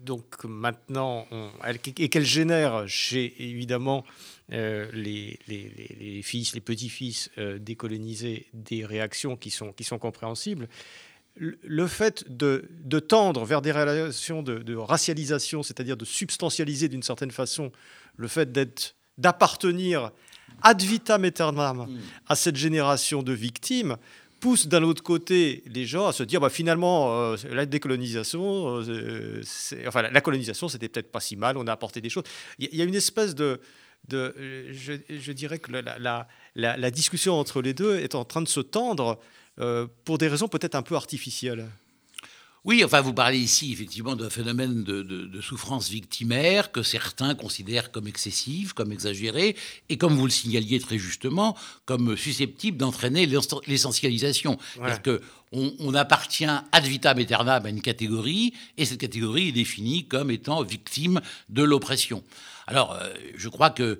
[0.04, 1.26] donc maintenant,
[1.98, 4.04] et qu'elle génère chez évidemment
[4.52, 10.68] euh, les, les, les, fils, les petits-fils décolonisés des réactions qui sont, qui sont compréhensibles.
[11.36, 17.02] Le fait de, de tendre vers des relations de, de racialisation, c'est-à-dire de substantialiser d'une
[17.02, 17.72] certaine façon
[18.16, 20.10] le fait d'être d'appartenir
[20.62, 21.98] ad vitam aeternam mm.
[22.26, 23.96] à cette génération de victimes,
[24.40, 29.42] pousse d'un autre côté les gens à se dire bah, finalement euh, la décolonisation, euh,
[29.86, 32.24] enfin la colonisation c'était peut-être pas si mal, on a apporté des choses.
[32.58, 33.60] Il y, a une espèce de,
[34.08, 39.18] je, dirais que la, la, discussion entre les deux est en train de se tendre
[39.58, 41.68] euh, pour des raisons peut-être un peu artificielles.
[42.64, 48.06] Oui, enfin, vous parlez ici effectivement d'un phénomène de, souffrance victimaire que certains considèrent comme
[48.06, 49.56] excessif, comme exagéré,
[49.88, 53.26] et comme vous le signaliez très justement, comme susceptible d'entraîner
[53.66, 54.58] l'essentialisation.
[54.74, 60.06] C'est-à-dire qu'on on appartient ad vitam aeternam à une catégorie, et cette catégorie est définie
[60.06, 62.22] comme étant victime de l'oppression.
[62.66, 63.98] Alors, euh, je crois que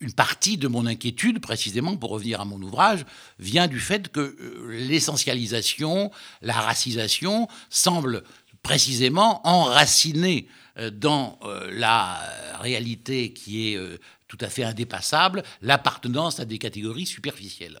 [0.00, 3.04] une partie de mon inquiétude, précisément pour revenir à mon ouvrage,
[3.38, 6.10] vient du fait que euh, l'essentialisation,
[6.42, 8.22] la racisation semble
[8.62, 12.20] précisément enracinée euh, dans euh, la
[12.60, 13.78] réalité qui est
[14.26, 17.80] tout à fait indépassable, l'appartenance à des catégories superficielles.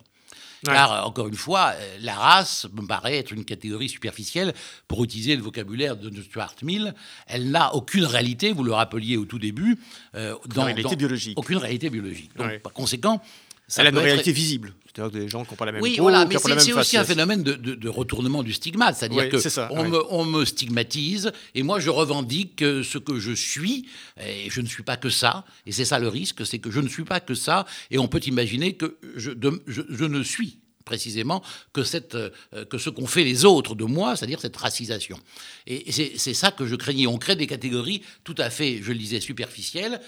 [0.64, 4.54] Car, encore une fois, la race me paraît être une catégorie superficielle.
[4.86, 6.94] Pour utiliser le vocabulaire de Stuart Mill,
[7.26, 9.78] elle n'a aucune réalité, vous le rappeliez au tout début.
[10.14, 11.38] Euh, dans, réalité biologique.
[11.38, 12.30] Aucune réalité biologique.
[12.36, 13.22] Donc, par conséquent,
[13.68, 14.72] ça elle a une réalité visible.
[14.86, 17.42] C'est-à-dire des gens qui n'ont pas la même oui, voilà, mais c'est aussi un phénomène
[17.42, 18.96] de, retournement du stigmate.
[18.96, 19.36] C'est-à-dire que
[19.72, 23.86] on, me, on, me, stigmatise et moi je revendique ce que je suis
[24.20, 25.44] et je ne suis pas que ça.
[25.66, 28.08] Et c'est ça le risque, c'est que je ne suis pas que ça et on
[28.08, 29.32] peut imaginer que je,
[29.66, 31.42] je, je ne suis précisément
[31.74, 32.30] que, cette, euh,
[32.70, 35.18] que ce qu'ont fait les autres de moi, c'est-à-dire cette racisation.
[35.66, 37.06] Et c'est ça que je craignais.
[37.06, 40.00] On crée des catégories tout à fait, je le disais, superficielles,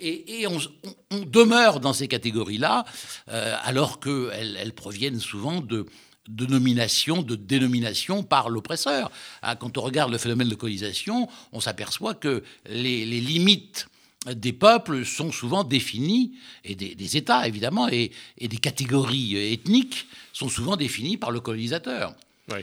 [0.00, 0.58] et, on,
[1.24, 2.84] demeure dans ces catégories-là,
[3.30, 5.86] euh, alors qu'elles elles proviennent souvent de,
[6.28, 9.10] de nomination, de dénomination par l'oppresseur.
[9.40, 13.88] Ah, quand on regarde le phénomène de colonisation, on s'aperçoit que les limites
[14.26, 16.32] des peuples sont souvent définis,
[16.64, 22.14] et des, États évidemment, et, des catégories ethniques sont souvent définies par le colonisateur.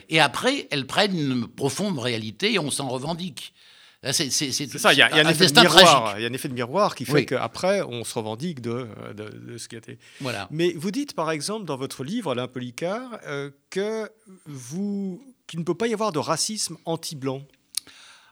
[0.09, 3.53] Et après, elles prennent une profonde réalité et on s'en revendique.
[4.11, 6.53] C'est ça, il y, a, un, effet de miroir, il y a un effet de
[6.53, 8.87] miroir qui fait qu'après, on se revendique de,
[9.57, 9.97] ce qui a été.
[10.21, 10.47] Voilà.
[10.51, 14.09] Mais vous dites, par exemple, dans votre livre, Alain Policard, euh, que
[14.45, 17.41] vous, qu'il ne peut pas y avoir de racisme anti-blanc.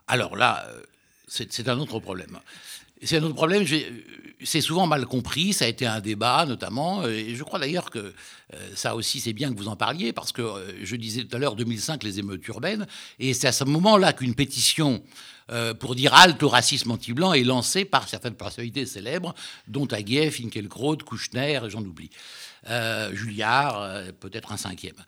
[0.07, 0.81] Alors là, euh,
[1.27, 2.39] c'est un autre problème.
[3.03, 3.65] C'est un autre problème,
[4.43, 7.99] c'est souvent mal compris, ça a été un débat notamment, et je crois d'ailleurs que
[8.53, 11.35] euh, ça aussi c'est bien que vous en parliez, parce que euh, je disais tout
[11.35, 12.87] à l'heure 2005 les émeutes urbaines,
[13.19, 15.03] et c'est à ce moment-là qu'une pétition
[15.51, 19.33] euh, pour dire halte au racisme anti-blanc est lancée par certaines personnalités célèbres,
[19.67, 22.09] dont Aguieff, Finkielkraut, Kouchner, j'en oublie,
[23.13, 25.05] Julliard, peut-être un cinquième.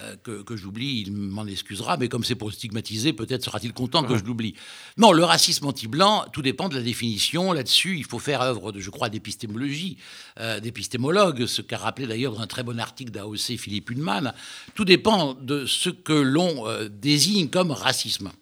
[0.00, 4.16] Euh, que, j'oublie, il m'en excusera, mais comme c'est pour stigmatiser, peut-être sera-t-il content que
[4.16, 4.54] je l'oublie.
[4.96, 7.52] Non, le racisme anti-blanc, tout dépend de la définition.
[7.52, 9.98] Là-dessus, il faut faire œuvre, de, je crois, d'épistémologie,
[10.40, 14.32] euh, d'épistémologue, ce qu'a rappelé d'ailleurs dans un très bon article d'AOC Philippe Hunman.
[14.74, 18.32] Tout dépend de ce que l'on euh, désigne comme racisme.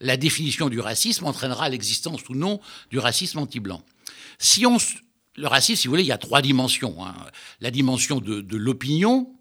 [0.00, 3.80] La définition du racisme entraînera l'existence ou non du racisme anti-blanc.
[4.40, 4.78] Si on,
[5.36, 7.06] le racisme, si vous voulez, il y a trois dimensions.
[7.06, 7.14] Hein.
[7.60, 9.35] La dimension de l'opinion,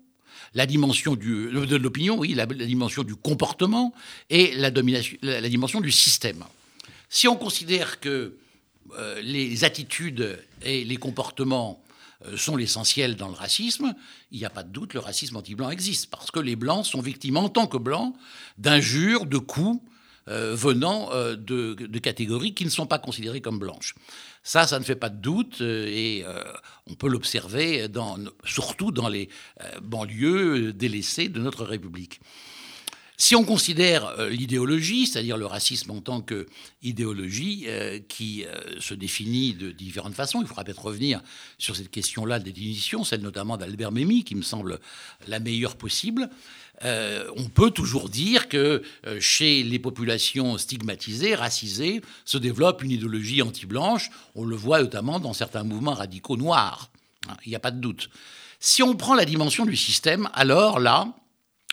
[0.55, 3.93] la dimension du, de l'opinion, oui, la, dimension du comportement
[4.29, 6.43] et la, domination, la, dimension du système.
[7.09, 8.37] Si on considère que
[8.97, 11.83] euh, les attitudes et les comportements
[12.25, 13.93] euh, sont l'essentiel dans le racisme,
[14.31, 17.01] il n'y a pas de doute, le racisme anti-blanc existe, parce que les blancs sont
[17.01, 18.15] victimes en tant que blancs
[18.57, 19.81] d'injures, de coups
[20.29, 23.93] euh, venant de, de, catégories qui ne sont pas considérées comme blanches.
[24.45, 26.43] Ça, ça ne fait pas de doute euh, et euh,
[26.85, 27.87] on peut l'observer
[28.43, 29.27] surtout dans les
[29.61, 32.21] euh, banlieues délaissées de notre République.
[33.17, 37.65] Si on considère l'idéologie, c'est-à-dire le racisme en tant qu'idéologie
[38.09, 38.43] qui
[38.77, 41.21] se définit de différentes façons, il faudra peut-être revenir
[41.57, 44.81] sur cette question-là des définitions, celle notamment d'Albert Memmi, qui me semble
[45.29, 46.29] la meilleure possible.
[46.83, 52.91] Euh, on peut toujours dire que euh, chez les populations stigmatisées, racisées, se développe une
[52.91, 54.09] idéologie anti-blanche.
[54.35, 56.89] On le voit notamment dans certains mouvements radicaux noirs.
[57.29, 58.09] Hein, il n'y a pas de doute.
[58.59, 61.13] Si on prend la dimension du système, alors là,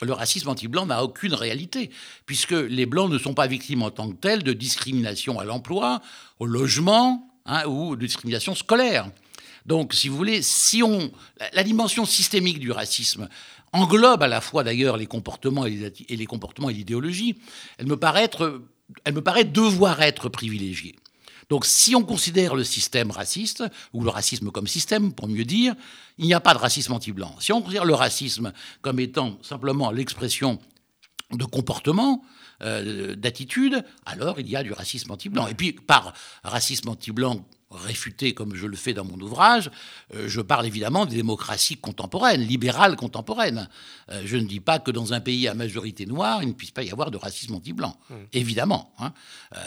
[0.03, 1.91] le racisme anti-blanc n'a aucune réalité,
[2.27, 6.01] puisque les blancs ne sont pas victimes en tant que tels de discrimination à l'emploi,
[6.39, 9.09] au logement hein, ou de discrimination scolaire.
[9.65, 11.13] Donc, si vous voulez, si on
[11.53, 13.29] la dimension systémique du racisme
[13.73, 17.39] englobe à la fois d'ailleurs les comportements et les, comportements et l'idéologie,
[17.79, 18.31] elle me paraît
[19.05, 20.97] elle me paraît devoir être privilégiée.
[21.49, 25.75] Donc si on considère le système raciste, ou le racisme comme système pour mieux dire,
[26.19, 27.35] il n'y a pas de racisme anti-blanc.
[27.41, 30.59] Si on considère le racisme comme étant simplement l'expression
[31.33, 32.23] de comportement,
[32.63, 35.49] euh, d'attitude, alors il y a du racisme anti-blanc.
[35.49, 36.13] Et puis par
[36.45, 39.71] racisme anti-blanc, réfuté comme je le fais dans mon ouvrage,
[40.15, 43.69] euh, je parle évidemment des démocraties contemporaines, libérales contemporaines.
[44.11, 46.71] Euh, je ne dis pas que dans un pays à majorité noire, il ne puisse
[46.71, 48.15] pas y avoir de racisme anti-blanc, mmh.
[48.33, 48.93] évidemment.
[48.99, 49.13] Hein.
[49.55, 49.59] Euh,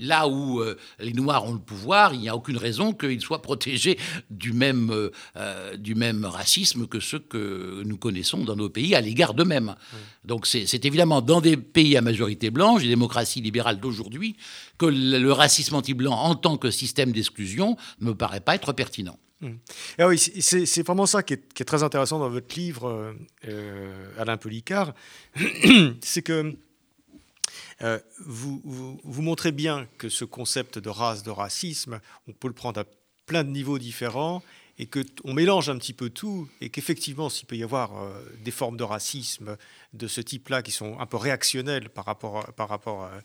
[0.00, 0.62] là où
[0.98, 3.98] les Noirs ont le pouvoir, il n'y a aucune raison qu'ils soient protégés
[4.30, 5.10] du même,
[5.78, 9.74] du même racisme que ceux que nous connaissons dans nos pays à l'égard d'eux-mêmes.
[9.76, 9.96] Mmh.
[10.24, 14.36] Donc c'est évidemment dans des pays à majorité blanche, les démocraties libérales d'aujourd'hui,
[14.82, 19.16] que le racisme anti-blanc en tant que système d'exclusion ne me paraît pas être pertinent.
[19.40, 19.50] Mmh.
[19.98, 23.14] Ah oui, c'est vraiment ça qui est, très intéressant dans votre livre,
[23.46, 24.92] euh, Alain Policard,
[26.00, 26.56] c'est que
[27.82, 32.80] euh, vous, montrez bien que ce concept de race, de racisme, on peut le prendre
[32.80, 32.84] à
[33.26, 34.42] plein de niveaux différents
[34.78, 38.50] et qu'on mélange un petit peu tout, et qu'effectivement, s'il peut y avoir euh, des
[38.50, 39.56] formes de racisme
[39.92, 43.20] de ce type-là qui sont un peu réactionnelles par rapport, par rapport euh,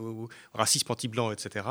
[0.00, 1.66] au racisme anti-blanc, etc.,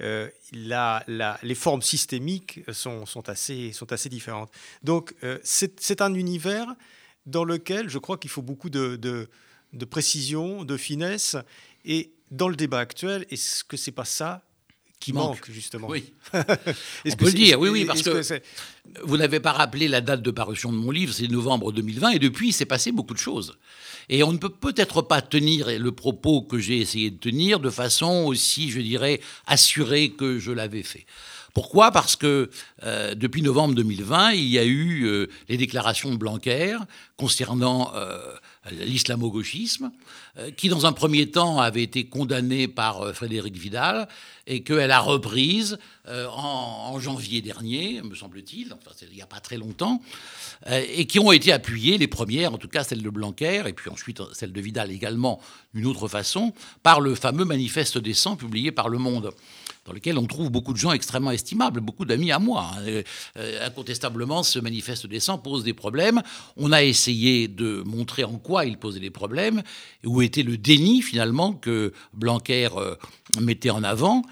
[0.00, 4.50] euh, les formes systémiques sont, sont, assez, sont assez différentes.
[4.82, 6.74] Donc, c'est un univers
[7.26, 9.28] dans lequel je crois qu'il faut beaucoup de, de,
[9.72, 11.36] de précision, de finesse,
[11.84, 14.42] et dans le débat actuel, est-ce que c'est pas ça
[14.98, 15.88] qui manque, justement?
[15.88, 16.12] Oui.
[16.32, 18.40] On peut le dire, oui, oui, parce que,
[19.04, 22.18] vous n'avez pas rappelé la date de parution de mon livre, c'est novembre 2020, et
[22.18, 23.58] depuis, il s'est passé beaucoup de choses.
[24.12, 27.70] Et on ne peut peut-être pas tenir le propos que j'ai essayé de tenir de
[27.70, 31.06] façon aussi, je dirais, assurée que je l'avais fait.
[31.54, 31.92] Pourquoi?
[31.92, 32.50] Parce que
[32.82, 36.76] euh, depuis novembre 2020, il y a eu euh, les déclarations de Blanquer
[37.16, 38.34] concernant euh,
[38.70, 39.90] l'islamo-gauchisme,
[40.56, 44.08] qui dans un premier temps avait été condamné par Frédéric Vidal
[44.46, 49.56] et qu'elle a reprise en, janvier dernier, me semble-t-il, enfin, il n'y a pas très
[49.56, 50.00] longtemps,
[50.70, 53.90] et qui ont été appuyées, les premières, en tout cas celle de Blanquer, et puis
[53.90, 55.40] ensuite celle de Vidal également
[55.74, 56.52] d'une autre façon,
[56.84, 59.32] par le fameux manifeste des 100 publié par Le Monde
[59.84, 62.70] dans lequel on trouve beaucoup de gens extrêmement estimables, beaucoup d'amis à moi.
[62.74, 63.02] Hein.
[63.36, 66.22] Euh, incontestablement, ce manifeste des 100 pose des problèmes.
[66.56, 69.62] On a essayé de montrer en quoi il posait des problèmes,
[70.04, 72.94] où était le déni finalement que Blanquer euh,
[73.40, 74.22] mettait en avant.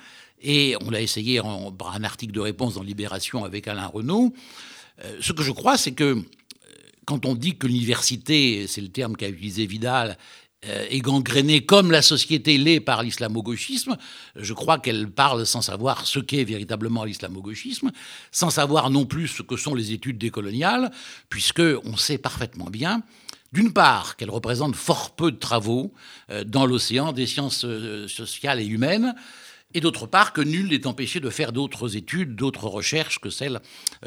[0.42, 4.32] Et on l'a essayé en un article de réponse dans Libération avec Alain Renaud.
[5.04, 6.24] Euh, ce que je crois, c'est que
[7.10, 10.14] quand on dit que l'université, c'est le terme qu'a utilisé Vidal, euh,
[10.62, 13.96] est gangrénée comme la société l'est par l'islamo-gauchisme,
[14.36, 17.90] je crois qu'elle parle sans savoir ce qu'est véritablement l'islamo-gauchisme,
[18.30, 20.90] sans savoir non plus ce que sont les études décoloniales,
[21.30, 23.02] puisque on sait parfaitement bien
[23.52, 25.92] d'une part, qu'elle représente fort peu de travaux
[26.30, 29.14] euh, dans l'océan des sciences euh, sociales et humaines,
[29.74, 33.60] et d'autre part que nul n'est empêché de faire d'autres études, d'autres recherches que celles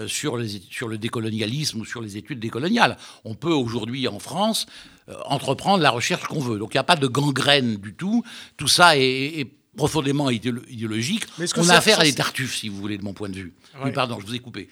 [0.07, 0.37] sur,
[0.69, 2.97] sur, le décolonialisme ou sur les études décoloniales.
[3.23, 4.92] On peut aujourd'hui en France euh,
[5.25, 6.59] entreprendre la recherche qu'on veut.
[6.59, 8.23] Donc il n'y a pas de gangrène du tout.
[8.57, 11.25] Tout ça est, profondément idéologique.
[11.57, 13.53] On a affaire à des tartuffes, si vous voulez, de mon point de vue.
[13.83, 14.69] Oui, pardon, je vous ai coupé.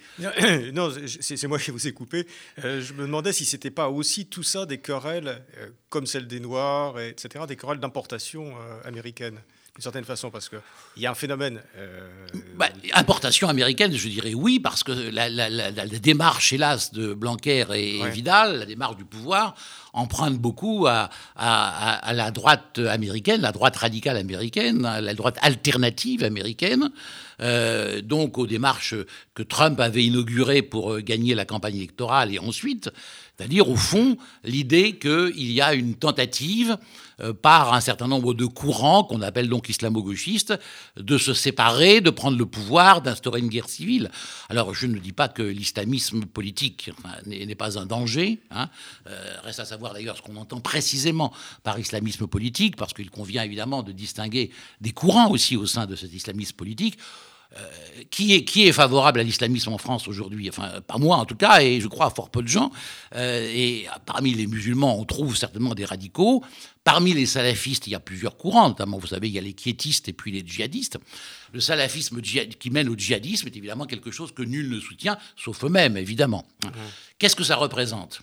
[0.72, 2.24] Non, c'est moi qui vous ai coupé.
[2.62, 6.28] Euh, je me demandais si c'était pas aussi tout ça des querelles, euh, comme celle
[6.28, 9.40] des Noirs, etc., des querelles d'importation américaine
[9.74, 10.60] d'une certaine façon, parce qu'il
[10.98, 11.62] y a un phénomène.
[11.78, 12.06] Euh,
[12.56, 15.30] bah, importation américaine, je dirais oui, parce que la,
[15.98, 19.54] démarche, hélas, de Blanquer et Vidal, la démarche du pouvoir,
[19.94, 26.90] emprunte beaucoup à, à, la droite américaine, la droite radicale américaine, la droite alternative américaine,
[27.40, 28.94] euh, donc aux démarches
[29.34, 32.90] que Trump avait inaugurées pour gagner la campagne électorale et ensuite,
[33.36, 36.78] c'est-à-dire au fond l'idée qu'il y a une tentative
[37.20, 40.54] euh, par un certain nombre de courants, qu'on appelle donc islamo-gauchistes,
[40.96, 44.10] de se séparer, de prendre le pouvoir, d'instaurer une guerre civile.
[44.48, 46.90] Alors je ne dis pas que l'islamisme politique
[47.26, 48.40] n'est pas un danger.
[48.50, 48.68] Hein.
[49.08, 53.42] Euh, reste à savoir d'ailleurs ce qu'on entend précisément par islamisme politique, parce qu'il convient
[53.42, 56.98] évidemment de distinguer des courants aussi au sein de cet islamisme politique.
[57.54, 60.48] Euh, qui, est, qui est favorable à l'islamisme en France aujourd'hui?
[60.48, 62.70] Enfin, pas moi en tout cas, et je crois à fort peu de gens.
[63.14, 66.42] Euh, et parmi les musulmans, on trouve certainement des radicaux.
[66.82, 69.52] Parmi les salafistes, il y a plusieurs courants, notamment, vous savez, il y a les
[69.52, 70.98] quiétistes et puis les djihadistes.
[71.52, 75.62] Le salafisme qui mène au djihadisme est évidemment quelque chose que nul ne soutient, sauf
[75.64, 76.46] eux-mêmes, évidemment.
[76.64, 76.68] Mmh.
[77.18, 78.22] Qu'est-ce que ça représente?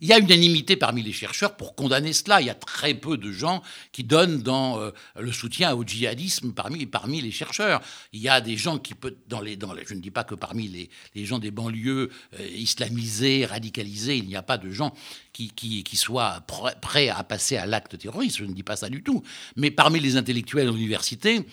[0.00, 2.40] Il y a unanimité parmi les chercheurs pour condamner cela.
[2.40, 6.52] Il y a très peu de gens qui donnent dans euh, le soutien au djihadisme
[6.52, 7.80] parmi, les chercheurs.
[8.12, 8.94] Il y a des gens qui
[9.28, 10.68] dans je ne dis pas que parmi
[11.14, 14.94] les, gens des banlieues euh, islamisés, radicalisés, il n'y a pas de gens
[15.32, 16.44] qui, soient
[16.80, 18.38] prêts à passer à l'acte terroriste.
[18.38, 19.22] Je ne dis pas ça du tout.
[19.56, 21.46] Mais parmi les intellectuels universités,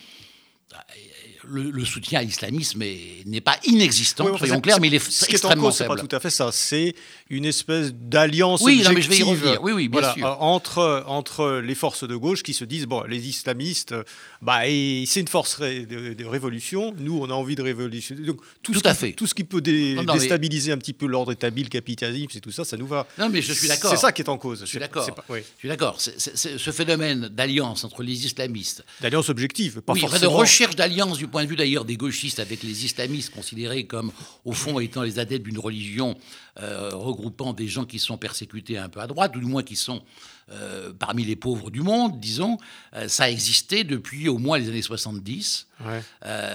[1.48, 2.82] le, soutien à l'islamisme
[3.26, 6.06] n'est pas inexistant, soyons clairs, mais il est ce extrêmement qui est en cause, pas
[6.08, 6.50] tout à fait ça.
[6.52, 6.94] C'est
[7.30, 9.62] une espèce d'alliance oui, objective je vais y revenir.
[9.62, 10.36] Oui, oui, bien sûr.
[10.40, 13.94] entre, entre les forces de gauche qui se disent bon, les islamistes,
[14.42, 16.94] bah, c'est une force de, révolution.
[16.98, 18.16] Nous, on a envie de révolution.
[18.18, 19.12] Donc, tout, tout ce à qui, fait.
[19.12, 22.64] Tout ce qui peut déstabiliser un petit peu l'ordre établi, le capitalisme, c'est tout ça,
[22.64, 23.06] ça nous va.
[23.18, 23.90] Non, mais je suis d'accord.
[23.90, 24.60] C'est ça qui est en cause.
[24.60, 25.06] Je suis d'accord.
[25.28, 25.98] Je suis d'accord.
[26.00, 28.84] Ce phénomène d'alliance entre les islamistes.
[29.00, 30.22] D'alliance objective, pas oui, forcément.
[30.22, 34.12] de recherche d'alliance du point de vue d'ailleurs des gauchistes avec les islamistes, considérés comme,
[34.44, 36.16] au fond, étant les adeptes d'une religion
[36.60, 39.74] euh, regroupant des gens qui sont persécutés un peu à droite, ou du moins qui
[39.74, 40.04] sont
[40.52, 42.56] euh, parmi les pauvres du monde, disons,
[42.94, 45.66] euh, ça a existé depuis au moins les années 70.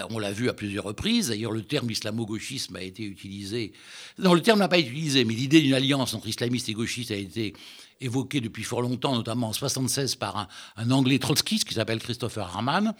[0.08, 1.28] on l'a vu à plusieurs reprises.
[1.28, 3.74] D'ailleurs, le terme islamo-gauchisme a été utilisé.
[4.18, 7.10] Non, le terme n'a pas été utilisé, mais l'idée d'une alliance entre islamistes et gauchistes
[7.10, 7.52] a été
[8.00, 12.46] évoquée depuis fort longtemps, notamment en 76 par un, un Anglais trotskiste qui s'appelle Christopher
[12.46, 12.94] Harman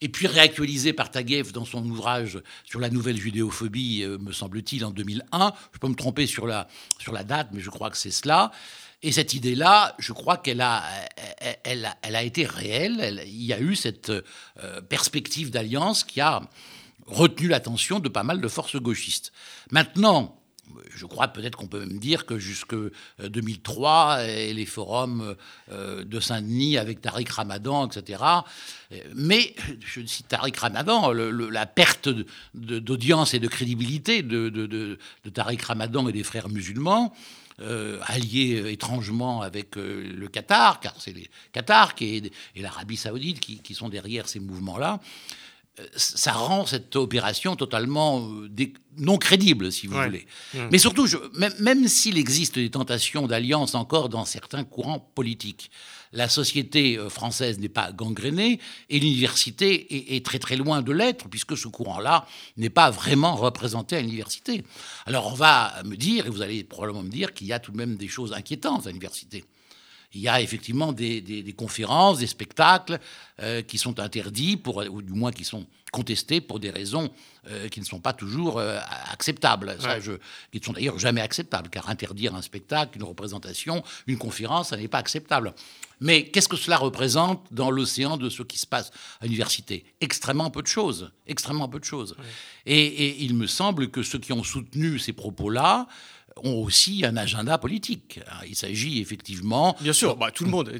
[0.00, 4.84] et puis réactualisé par Taguieff dans son ouvrage sur la nouvelle judéophobie, euh, me semble-t-il,
[4.84, 5.52] en 2001.
[5.72, 6.68] Je peux me tromper sur la,
[6.98, 8.50] sur la date, mais je crois que c'est cela.
[9.02, 10.82] Et cette idée-là, je crois qu'elle a,
[11.64, 13.22] elle, a été réelle.
[13.26, 16.40] il y a eu cette euh, perspective d'alliance qui a
[17.06, 19.32] retenu l'attention de pas mal de forces gauchistes.
[19.70, 20.40] Maintenant,
[20.94, 22.74] je crois peut-être qu'on peut même dire que jusque
[23.22, 25.34] 2003, euh, et les forums
[25.70, 28.22] euh, de Saint-Denis avec Tariq Ramadan, etc.
[29.14, 29.54] Mais,
[29.84, 32.08] je cite Tariq Ramadan, la perte
[32.54, 34.98] d'audience et de crédibilité de,
[35.32, 37.12] Tariq Ramadan et des frères musulmans,
[37.60, 43.88] euh, alliés étrangement avec le Qatar, car c'est les Qatar et, l'Arabie saoudite qui, sont
[43.88, 45.00] derrière ces mouvements-là,
[45.96, 50.26] ça rend cette opération totalement euh, non crédible, si vous voulez.
[50.70, 51.06] Mais surtout,
[51.58, 55.70] même, s'il existe des tentations d'alliance encore dans certains courants politiques,
[56.12, 61.28] la société euh, française n'est pas gangrénée et l'université est, très très loin de l'être,
[61.28, 64.62] puisque ce courant-là n'est pas vraiment représenté à l'université.
[65.06, 67.72] Alors on va me dire, et vous allez probablement me dire, qu'il y a tout
[67.72, 69.44] de même des choses inquiétantes à l'université
[70.14, 72.98] il y a effectivement des, conférences, des spectacles
[73.42, 77.10] euh, qui sont interdits, pour, ou du moins qui sont contestés pour des raisons
[77.48, 78.78] euh, qui ne sont pas toujours euh,
[79.12, 79.76] acceptables.
[79.78, 80.12] Ça, je,
[80.50, 84.76] qui ne sont d'ailleurs jamais acceptables, car interdire un spectacle, une représentation, une conférence, ça
[84.76, 85.54] n'est pas acceptable.
[86.00, 88.90] Mais qu'est-ce que cela représente dans l'océan de ce qui se passe
[89.20, 89.84] à l'université?
[90.00, 91.12] Extrêmement peu de choses.
[91.28, 92.16] Extrêmement peu de choses.
[92.66, 95.86] Et, et, il me semble que ceux qui ont soutenu ces propos-là
[96.42, 98.20] ont aussi un agenda politique.
[98.46, 99.76] Il s'agit effectivement...
[99.80, 100.72] Bien sûr, bah, tout le monde.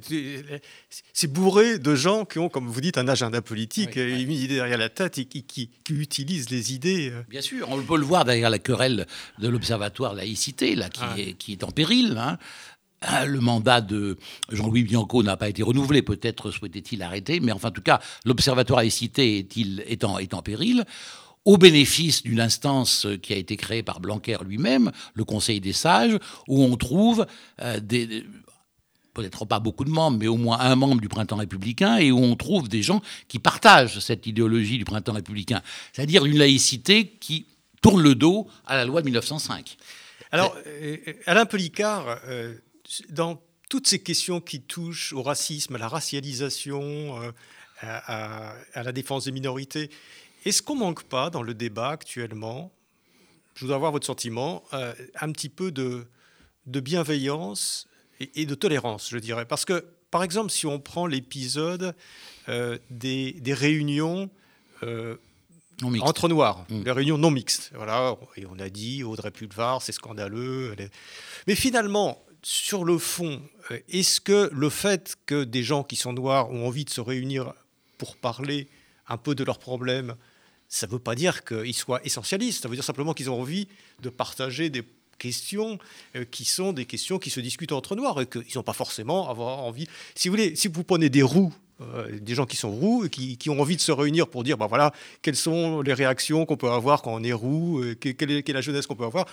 [1.12, 4.78] C'est bourré de gens qui ont, comme vous dites, un agenda politique, une idée derrière
[4.78, 7.10] la tête et qui, utilisent les idées.
[7.10, 7.22] Euh.
[7.28, 9.06] Bien sûr, on peut le voir derrière la querelle
[9.38, 12.16] de l'Observatoire laïcité, là, qui, est, qui est en péril.
[12.18, 12.38] Hein.
[13.06, 14.16] Ah, le mandat de
[14.50, 18.80] Jean-Louis Bianco n'a pas été renouvelé, peut-être souhaitait-il arrêter, mais enfin, en tout cas, l'Observatoire
[18.80, 20.84] laïcité est, est, en, est en péril
[21.44, 26.18] au bénéfice d'une instance qui a été créée par Blanquer lui-même, le Conseil des sages,
[26.48, 27.26] où on trouve
[27.60, 28.24] euh, des,
[29.12, 32.18] peut-être pas beaucoup de membres, mais au moins un membre du printemps républicain, et où
[32.18, 37.46] on trouve des gens qui partagent cette idéologie du printemps républicain, c'est-à-dire une laïcité qui
[37.82, 39.76] tourne le dos à la loi de 1905.
[40.32, 42.54] Alors, euh, Alain Policard, euh,
[43.10, 47.18] dans toutes ces questions qui touchent au racisme, à la racialisation,
[47.80, 49.90] à, la défense des minorités,
[50.44, 52.70] est-ce qu'on manque pas dans le débat actuellement,
[53.54, 56.06] je voudrais avoir votre sentiment, euh, un petit peu de,
[56.66, 57.88] de bienveillance
[58.20, 59.46] et, de tolérance, je dirais?
[59.46, 61.94] Parce que, par exemple, si on prend l'épisode
[62.48, 64.28] euh, des, des, réunions
[64.82, 65.16] euh,
[66.00, 66.82] entre noirs, mmh.
[66.82, 70.76] les réunions non mixtes, voilà, et on a dit Audrey Pulvar, c'est scandaleux.
[71.46, 73.40] Mais finalement, sur le fond,
[73.88, 77.54] est-ce que le fait que des gens qui sont noirs ont envie de se réunir
[77.96, 78.68] pour parler
[79.08, 80.14] un peu de leurs problèmes,
[80.74, 83.68] ça ne veut pas dire qu'ils soient essentialistes, ça veut dire simplement qu'ils ont envie
[84.02, 84.82] de partager des
[85.18, 85.78] questions
[86.16, 89.30] euh, qui sont des questions qui se discutent entre noirs et qu'ils n'ont pas forcément
[89.30, 89.86] avoir envie.
[90.16, 93.08] Si vous voulez, si vous prenez des roux, euh, des gens qui sont roux et
[93.08, 96.56] qui, ont envie de se réunir pour dire, ben voilà, quelles sont les réactions qu'on
[96.56, 99.26] peut avoir quand on est roux, euh, quelle, est, la jeunesse qu'on peut avoir.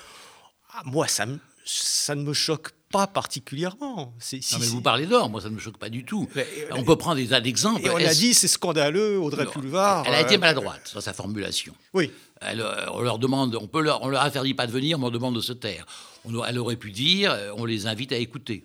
[0.76, 1.26] Ah, moi, ça,
[1.66, 4.14] ça ne me choque pas particulièrement.
[4.34, 6.28] non, mais vous parlez d'or, moi ça ne me choque pas du tout.
[6.72, 7.86] on peut prendre des tas d'exemples.
[7.86, 10.04] Et on a dit c'est scandaleux, Audrey Pulvar.
[10.06, 11.74] Elle a été euh, maladroite dans sa formulation.
[11.94, 12.12] Oui.
[12.42, 15.06] Elle, euh, on leur demande, on peut leur, on leur interdit pas de venir, mais
[15.06, 15.86] on demande de se taire.
[16.26, 18.64] On, elle aurait pu dire, euh, on les invite à écouter.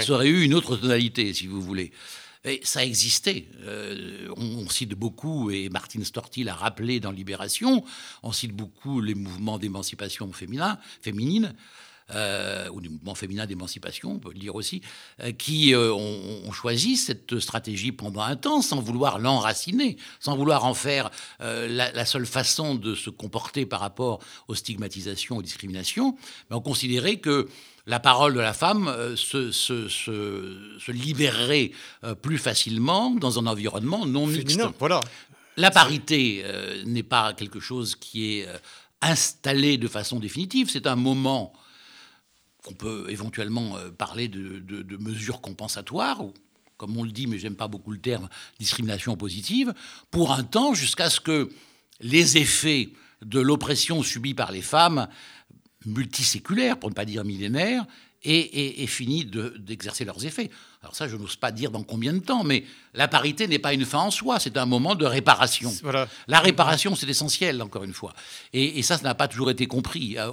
[0.00, 1.92] Ça aurait eu une autre tonalité, si vous voulez.
[2.44, 3.46] Et ça existait.
[4.36, 7.84] on, cite beaucoup, et Martine Storti l'a rappelé dans Libération,
[8.22, 11.54] on cite beaucoup les mouvements d'émancipation féminin, féminine
[12.10, 14.82] euh, ou du mouvement féminin d'émancipation, on peut le dire aussi,
[15.20, 20.66] euh, qui euh, ont, choisi cette stratégie pendant un temps sans vouloir l'enraciner, sans vouloir
[20.66, 26.16] en faire la, seule façon de se comporter par rapport aux stigmatisations, aux discriminations,
[26.50, 27.48] mais ont considéré que
[27.86, 31.72] la parole de la femme se, se, libérerait
[32.20, 34.60] plus facilement dans un environnement non mixte.
[34.78, 35.00] Voilà.
[35.56, 36.44] La parité
[36.84, 38.48] n'est pas quelque chose qui est
[39.00, 41.54] installé de façon définitive, c'est un moment
[42.68, 46.32] on peut éventuellement euh, parler de, mesures compensatoires, ou,
[46.76, 49.74] comme on le dit, mais j'aime pas beaucoup le terme, discrimination positive,
[50.10, 51.50] pour un temps jusqu'à ce que
[52.00, 52.90] les effets
[53.22, 55.08] de l'oppression subie par les femmes
[55.86, 57.86] multiséculaires, pour ne pas dire millénaires,
[58.24, 60.50] et, fini d'exercer leurs effets.
[60.82, 62.64] Alors ça, je n'ose pas dire dans combien de temps, mais
[62.94, 65.72] la parité n'est pas une fin en soi, c'est un moment de réparation.
[66.26, 68.12] La réparation, c'est essentiel, encore une fois.
[68.52, 70.30] Et, ça, ça n'a pas toujours été compris, euh,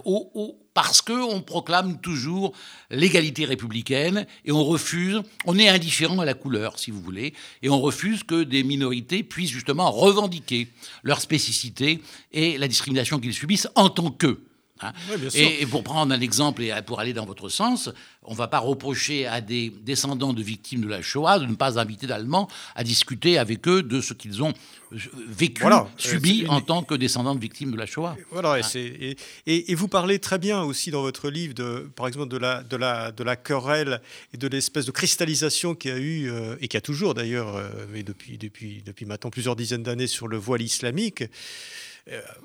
[0.74, 2.54] parce qu'on proclame toujours
[2.90, 7.70] l'égalité républicaine et on refuse, on est indifférent à la couleur, si vous voulez, et
[7.70, 10.70] on refuse que des minorités puissent justement revendiquer
[11.04, 14.49] leur spécificité et la discrimination qu'ils subissent en tant qu'eux.
[14.82, 14.94] Hein.
[15.34, 17.90] et, pour prendre un exemple et pour aller dans votre sens,
[18.24, 21.56] on ne va pas reprocher à des descendants de victimes de la Shoah de ne
[21.56, 24.54] pas inviter d'Allemands à discuter avec eux de ce qu'ils ont
[24.92, 28.16] euh, vécu, euh, subi en tant que descendants de victimes de la Shoah.
[28.32, 29.16] Voilà, et,
[29.46, 32.78] et, vous parlez très bien aussi dans votre livre, de, par exemple, de la, de
[32.78, 34.02] la, de la querelle
[34.34, 37.62] et de l'espèce de cristallisation qu'il y a eu, euh, et qui a toujours d'ailleurs,
[37.92, 41.24] mais depuis, depuis, depuis maintenant plusieurs dizaines d'années, sur le voile islamique.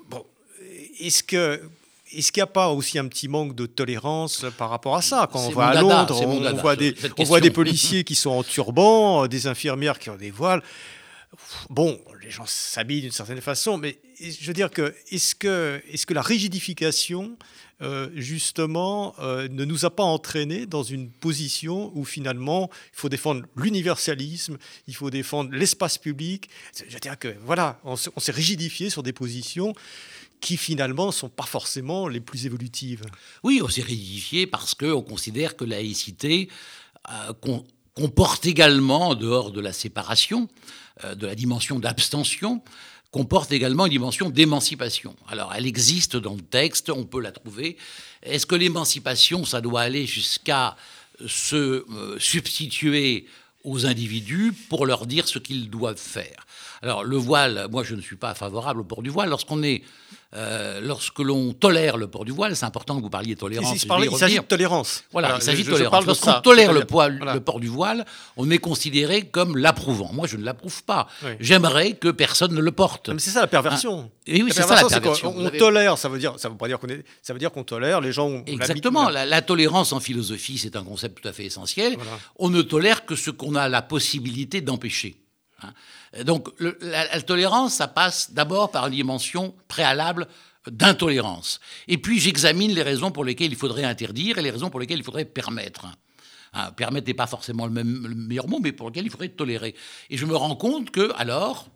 [0.09, 0.25] bon,
[0.99, 1.61] est-ce que
[2.15, 5.27] est-ce qu'il n'y a pas aussi un petit manque de tolérance par rapport à ça
[5.31, 8.43] Quand on va à Londres, on, voit des, on voit des policiers qui sont en
[8.43, 10.61] turban, euh, des infirmières qui ont des voiles.
[11.69, 16.05] Bon, les gens s'habillent d'une certaine façon, mais je veux dire que est-ce que, est
[16.05, 17.37] que la rigidification,
[17.81, 23.09] euh, justement, euh, ne nous a pas entraînés dans une position où finalement il faut
[23.09, 24.57] défendre l'universalisme,
[24.87, 26.49] il faut défendre l'espace public?
[26.87, 29.73] Je veux dire que voilà, on s'est rigidifié sur des positions
[30.41, 33.01] qui finalement sont pas forcément les plus évolutives.
[33.43, 36.49] Oui, on s'est rigidifié parce qu'on considère que la laïcité
[37.09, 37.33] euh,
[37.93, 40.47] comporte également, en dehors de la séparation,
[41.03, 42.61] euh, de la dimension d'abstention,
[43.11, 45.15] comporte également une dimension d'émancipation.
[45.29, 47.77] Alors, elle existe dans le texte, on peut la trouver.
[48.23, 50.75] Est-ce que l'émancipation, ça doit aller jusqu'à
[51.25, 53.25] se euh, substituer
[53.63, 56.45] aux individus pour leur dire ce qu'ils doivent faire?
[56.81, 59.29] Alors, le voile, moi, je ne suis pas favorable au port du voile.
[59.29, 59.81] Lorsqu'on est
[60.35, 63.83] euh, lorsque l'on tolère le port du voile, c'est important que vous parliez de tolérance.
[63.83, 65.05] Il, s'agit de tolérance.
[65.11, 66.05] Voilà, il s'agit de tolérance.
[66.05, 68.05] Lorsqu'on tolère le, le, port du voile,
[68.35, 70.11] on est considéré comme l'approuvant.
[70.11, 71.07] Moi, je ne l'approuve pas.
[71.39, 73.09] J'aimerais que personne ne le porte.
[73.09, 74.11] Mais c'est ça la perversion.
[74.27, 75.33] Ah, oui, c'est ça la perversion.
[75.37, 77.63] On, tolère, ça veut dire, ça veut pas dire qu'on est, ça veut dire qu'on
[77.63, 78.43] tolère les gens.
[78.45, 79.09] Exactement.
[79.09, 81.95] La, tolérance en philosophie, c'est un concept tout à fait essentiel.
[82.37, 85.17] On ne tolère que ce qu'on a la possibilité d'empêcher.
[85.61, 85.73] Hein.
[86.23, 90.27] Donc la, tolérance, ça passe d'abord par une dimension préalable
[90.67, 91.59] d'intolérance.
[91.87, 94.99] Et puis j'examine les raisons pour lesquelles il faudrait interdire et les raisons pour lesquelles
[94.99, 95.85] il faudrait permettre.
[96.53, 99.29] Hein, permettre n'est pas forcément le, même, le meilleur mot, mais pour lesquelles il faudrait
[99.29, 99.75] tolérer.
[100.09, 101.67] Et je me rends compte que, alors,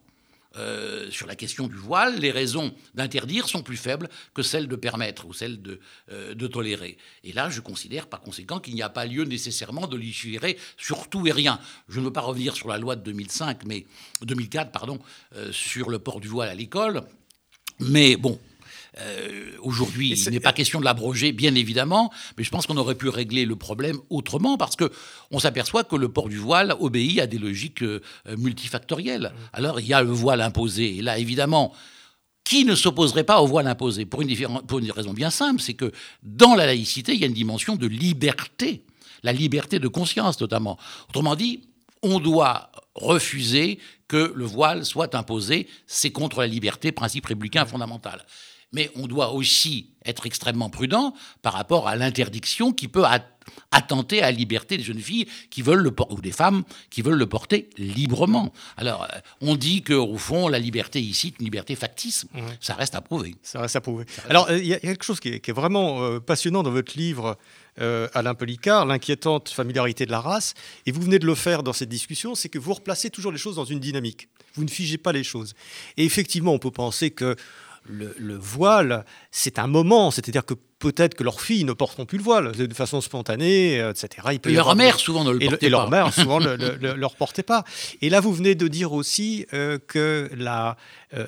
[0.60, 4.76] euh, sur la question du voile, les raisons d'interdire sont plus faibles que celles de
[4.76, 5.80] permettre ou celles de,
[6.12, 6.98] euh, de tolérer.
[7.24, 11.10] Et là, je considère par conséquent qu'il n'y a pas lieu nécessairement de légiférer sur
[11.10, 11.60] tout et rien.
[11.88, 13.86] Je ne veux pas revenir sur la loi de 2005, mais
[14.22, 15.00] 2004, pardon,
[15.36, 17.04] euh, sur le port du voile à l'école.
[17.80, 18.40] Mais bon,
[19.02, 22.96] euh, aujourd'hui, il n'est pas question de l'abroger, bien évidemment, mais je pense qu'on aurait
[22.96, 24.92] pu régler le problème autrement parce que
[25.32, 28.02] on s'aperçoit que le port du voile obéit à des logiques euh,
[28.38, 29.34] multifactorielles.
[29.34, 29.50] Mmh.
[29.54, 31.74] Alors il y a le voile imposé, et là évidemment.
[32.46, 34.06] Qui ne s'opposerait pas au voile imposé?
[34.06, 34.36] Pour une,
[34.66, 35.92] pour une raison bien simple, c'est que
[36.24, 38.86] dans la laïcité, il y a une dimension de liberté,
[39.22, 40.80] la liberté de conscience notamment.
[41.10, 41.62] Autrement dit,
[42.02, 43.78] on doit refuser
[44.08, 48.26] que le voile soit imposé, c'est contre la liberté, principe républicain fondamental
[48.72, 53.04] mais on doit aussi être extrêmement prudent par rapport à l'interdiction qui peut
[53.72, 57.18] attenter à la liberté des jeunes filles qui veulent le ou des femmes qui veulent
[57.18, 58.54] le porter librement.
[58.78, 62.26] Alors, euh, on dit qu'au fond, la liberté ici est une liberté factice.
[62.60, 63.36] Ça reste à prouver.
[63.44, 64.06] Ça reste à prouver.
[64.30, 67.38] Alors, il y, a quelque chose qui est, vraiment euh, passionnant dans votre livre.
[67.82, 70.54] Euh, Alain Pelicard, l'inquiétante familiarité de la race,
[70.86, 73.38] et vous venez de le faire dans cette discussion, c'est que vous replacez toujours les
[73.38, 74.28] choses dans une dynamique.
[74.56, 75.54] Vous ne figez pas les choses.
[75.96, 77.38] Et effectivement, on peut penser que
[77.90, 82.24] le, voile, c'est un moment, c'est-à-dire que peut-être que leurs filles ne porteront plus le
[82.24, 84.40] voile de façon spontanée, euh, etc.
[84.44, 85.66] et leur mère, souvent, ne le portait pas.
[85.66, 87.64] Et leur mère, souvent, ne le, portait pas.
[88.02, 90.78] Et là, vous venez de dire aussi euh, que la,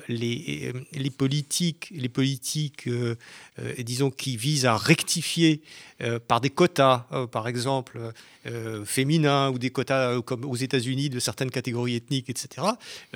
[0.08, 2.88] les, les, politiques, les politiques
[3.78, 5.60] disons, qui visent à rectifier
[6.28, 8.12] par des quotas, par exemple,
[8.84, 12.66] féminins, ou des quotas comme aux États-Unis de certaines catégories ethniques, etc.,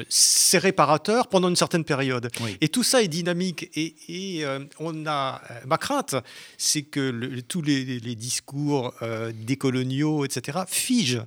[0.08, 2.30] c'est réparateur pendant une certaine période.
[2.60, 3.70] Et tout ça est dynamique.
[3.76, 4.44] Et, et
[4.78, 6.16] on a ma crainte,
[6.58, 11.24] c'est que tous les, discours euh, décoloniaux, etc., figent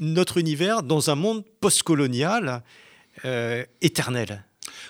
[0.00, 2.62] notre univers dans un monde postcolonial
[3.24, 4.44] euh, éternel.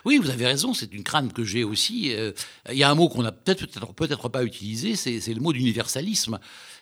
[0.04, 2.12] Oui, vous avez raison, c'est une crainte que j'ai aussi.
[2.14, 2.32] Euh,
[2.70, 6.38] il y a un mot qu'on n'a peut-être peut-être pas utilisé, c'est le mot d'universalisme.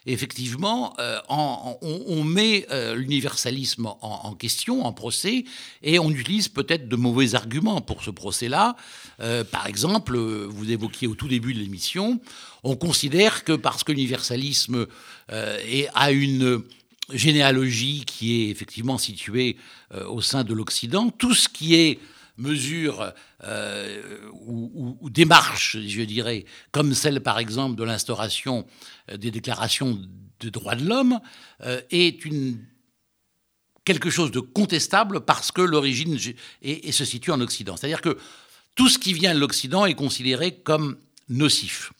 [0.07, 5.45] effectivement, euh, on, met euh, l'universalisme en, question, en procès,
[5.83, 8.77] et on utilise peut-être de mauvais arguments pour ce procès-là.
[9.51, 12.21] Par exemple, vous évoquiez au tout début de l'émission,
[12.63, 14.87] on considère que parce que l'universalisme
[15.29, 16.63] a une
[17.13, 19.57] généalogie qui est effectivement située
[20.09, 21.99] au sein de l'Occident, tout ce qui est
[22.37, 23.13] mesures
[24.33, 28.67] ou, ou, démarches, je dirais, comme celle par exemple de l'instauration
[29.17, 29.99] des déclarations
[30.41, 31.21] de droits de l'homme,
[31.63, 32.21] euh, est
[33.85, 37.77] quelque chose de contestable parce que l'origine se situe en Occident.
[37.77, 38.19] C'est-à-dire que
[38.75, 41.93] tout ce qui vient de l'Occident est considéré comme nocif.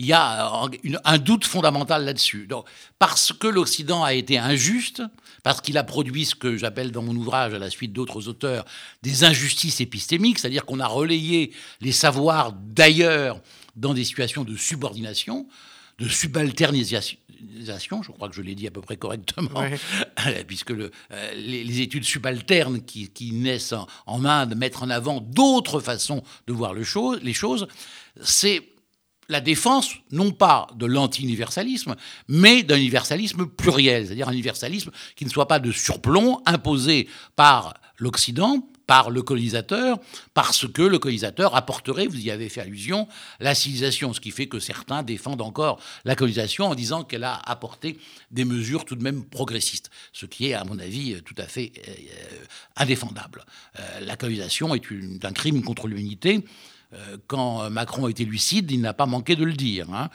[0.00, 0.62] Il y a
[1.04, 2.48] un doute fondamental là-dessus.
[2.98, 5.02] Parce que l'Occident a été injuste,
[5.42, 8.64] parce qu'il a produit ce que j'appelle dans mon ouvrage, à la suite d'autres auteurs,
[9.02, 13.42] des injustices épistémiques, c'est-à-dire qu'on a relayé les savoirs d'ailleurs
[13.76, 15.46] dans des situations de subordination,
[15.98, 17.18] de subalternisation,
[18.02, 19.62] je crois que je l'ai dit à peu près correctement,
[20.46, 23.74] puisque le, euh, les, études subalternes qui, naissent
[24.06, 26.84] en, Inde mettent en avant d'autres façons de voir le
[27.22, 27.68] les choses,
[28.22, 28.62] c'est
[29.30, 31.94] la défense, non pas de l'anti-universalisme,
[32.28, 37.74] mais d'un universalisme pluriel, c'est-à-dire un universalisme qui ne soit pas de surplomb imposé par
[37.98, 40.00] l'Occident, par le colonisateur,
[40.34, 43.06] parce que le colonisateur apporterait, vous y avez fait allusion,
[43.38, 47.40] la civilisation, ce qui fait que certains défendent encore la colonisation en disant qu'elle a
[47.44, 48.00] apporté
[48.32, 51.70] des mesures tout de même progressistes, ce qui est, à mon avis, tout à fait
[51.86, 51.92] euh,
[52.74, 53.44] indéfendable.
[53.78, 54.82] Euh, la colonisation est
[55.24, 56.44] un crime contre l'humanité.
[56.92, 59.86] Euh, quand Macron était lucide, il n'a pas manqué de le dire.
[59.92, 60.08] Hein.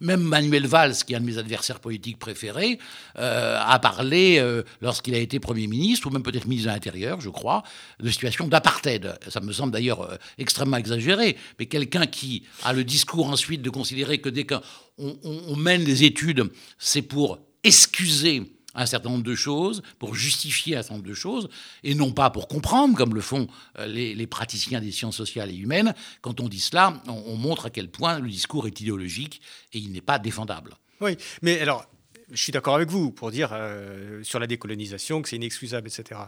[0.00, 2.78] Même Manuel Valls, qui est un de mes adversaires politiques préférés,
[3.18, 7.20] euh, a parlé, euh, lorsqu'il a été Premier ministre, ou même peut-être ministre de l'Intérieur,
[7.20, 7.62] je crois,
[7.98, 9.18] de situation d'apartheid.
[9.28, 11.36] Ça me semble d'ailleurs extrêmement exagéré.
[11.58, 14.60] Mais quelqu'un qui a le discours ensuite de considérer que dès qu'on
[14.98, 20.82] on mène des études, c'est pour excuser un certain nombre de choses, pour justifier un
[20.82, 21.48] certain nombre de choses,
[21.82, 23.48] et non pas pour comprendre, comme le font
[23.78, 25.94] euh, les, praticiens des sciences sociales et humaines.
[26.20, 29.40] Quand on dit cela, on, montre à quel point le discours est idéologique
[29.72, 30.76] et il n'est pas défendable.
[31.00, 31.86] Oui, mais alors,
[32.30, 36.20] je suis d'accord avec vous pour dire euh, sur la décolonisation que c'est inexcusable, etc.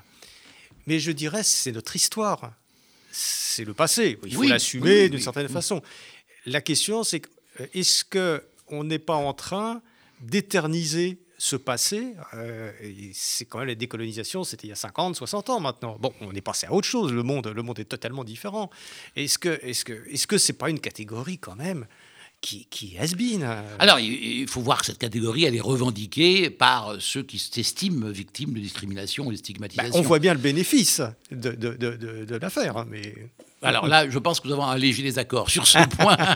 [0.87, 2.53] Mais je dirais c'est notre histoire,
[3.13, 4.19] c'est le passé.
[4.25, 5.83] Il faut l'assumer d'une certaine façon.
[6.47, 7.23] La question, c'est
[7.61, 9.83] euh, est-ce que on n'est pas en train
[10.21, 12.71] d'éterniser ce passé, euh,
[13.15, 15.97] c'est quand même la décolonisation, c'était il y a 50, 60 ans maintenant.
[15.99, 18.69] Bon, on est passé à autre chose, le monde, le monde est totalement différent.
[19.17, 21.87] Est-ce que est-ce que est-ce que pas une catégorie quand même
[22.41, 26.51] qui, qui has been euh Alors, il faut voir que cette catégorie, elle est revendiquée
[26.51, 29.93] par ceux qui s'estiment victimes de discrimination et de stigmatisation.
[29.93, 33.15] Bah, on voit bien le bénéfice de, de, de, de l'affaire, hein, mais...
[33.63, 36.17] Alors là, je pense que nous avons un léger désaccord sur ce point.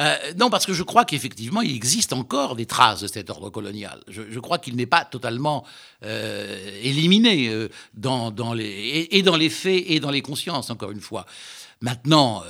[0.00, 3.50] Euh, non, parce que je crois qu'effectivement, il existe encore des traces de cet ordre
[3.50, 4.00] colonial.
[4.06, 5.64] Je, crois qu'il n'est pas totalement
[6.04, 11.00] euh, éliminé dans, dans les, et, dans les faits et dans les consciences, encore une
[11.00, 11.26] fois.
[11.80, 12.42] Maintenant,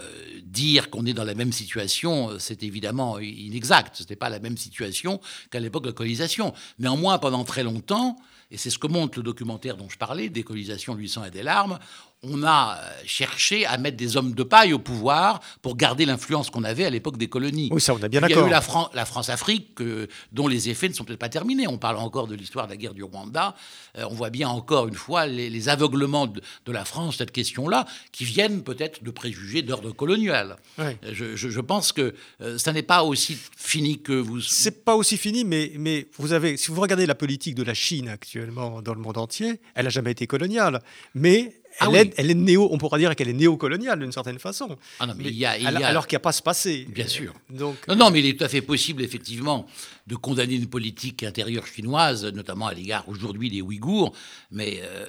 [0.48, 3.96] dire qu'on est dans la même situation, c'est évidemment inexact.
[3.96, 5.20] Ce n'était pas la même situation
[5.50, 6.54] qu'à l'époque de la colonisation.
[6.78, 8.16] Néanmoins, pendant très longtemps,
[8.50, 11.42] et c'est ce que montre le documentaire dont je parlais, Décolonisation, lui sang et des
[11.42, 11.78] larmes,
[12.22, 16.50] on a euh, cherché à mettre des hommes de paille au pouvoir pour garder l'influence
[16.50, 17.68] qu'on avait à l'époque des colonies.
[17.72, 18.38] Oui, ça, on a bien d'accord.
[18.38, 19.78] Il y a eu la, la France-Afrique,
[20.32, 21.68] dont les effets ne sont peut-être pas terminés.
[21.68, 23.54] On parle encore de l'histoire de la guerre du Rwanda.
[23.96, 26.42] Euh, on voit bien encore une fois les, aveuglements de,
[26.72, 30.56] la France, cette question-là, qui viennent peut-être de préjugés d'ordre colonial.
[30.78, 30.94] Euh,
[31.34, 32.14] je, pense que
[32.56, 34.40] ça n'est pas aussi fini que vous.
[34.40, 37.74] C'est pas aussi fini, mais, mais vous avez, si vous regardez la politique de la
[37.74, 40.80] Chine actuellement dans le monde entier, elle n'a jamais été coloniale.
[41.14, 44.76] Mais ah elle, est, néo, on pourra dire qu'elle est néocoloniale d'une certaine façon.
[44.98, 45.52] Ah non, mais, il y a,
[45.86, 46.86] Alors qu'il n'y a pas ce passé.
[46.88, 47.34] Bien sûr.
[47.50, 49.66] Donc, non, non, mais il est tout à fait possible, effectivement,
[50.06, 54.12] de condamner une politique intérieure chinoise, notamment à l'égard aujourd'hui des Ouïghours,
[54.50, 55.06] mais euh,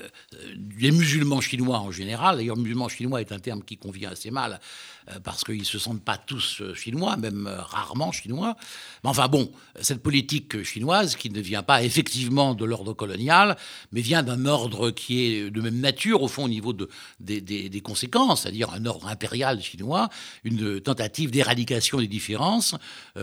[0.55, 2.37] des musulmans chinois en général.
[2.37, 5.79] D'ailleurs, musulman chinois est un terme qui convient assez mal euh, parce qu'ils ne se
[5.79, 8.55] sentent pas tous euh, chinois, même euh, rarement chinois.
[9.03, 9.51] Mais enfin bon,
[9.81, 13.57] cette politique chinoise qui ne vient pas effectivement de l'ordre colonial,
[13.91, 16.89] mais vient d'un ordre qui est de même nature au fond au niveau de,
[17.19, 20.09] des, conséquences, c'est-à-dire un ordre impérial chinois,
[20.43, 22.75] une tentative d'éradication des différences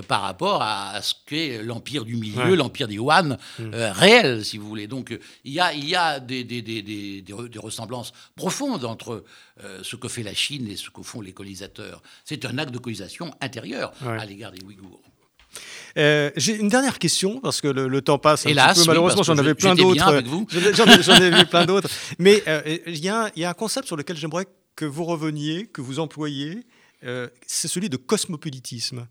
[0.09, 3.75] par rapport à, ce qu'est l'empire du milieu, l'empire des Han, mm.
[3.93, 4.87] réel, si vous voulez.
[4.87, 7.25] Donc il y a, il y a des, des,
[7.59, 9.25] ressemblances profondes entre
[9.83, 11.76] ce que fait la Chine et ce que font les colonisateurs
[12.25, 15.03] c'est un acte de colonisation intérieur à l'égard des Ouïghours.
[15.99, 18.47] Euh, j'ai une dernière question parce que le, temps passe.
[18.47, 19.99] Un Hélas, petit peu, malheureusement, j'en avais plein d'autres.
[20.75, 21.89] J'en ai, vu plein d'autres.
[22.19, 25.99] Mais euh, il y, a un concept sur lequel j'aimerais que vous reveniez, que vous
[25.99, 26.65] employiez.
[27.05, 29.07] Euh, c'est celui de cosmopolitisme.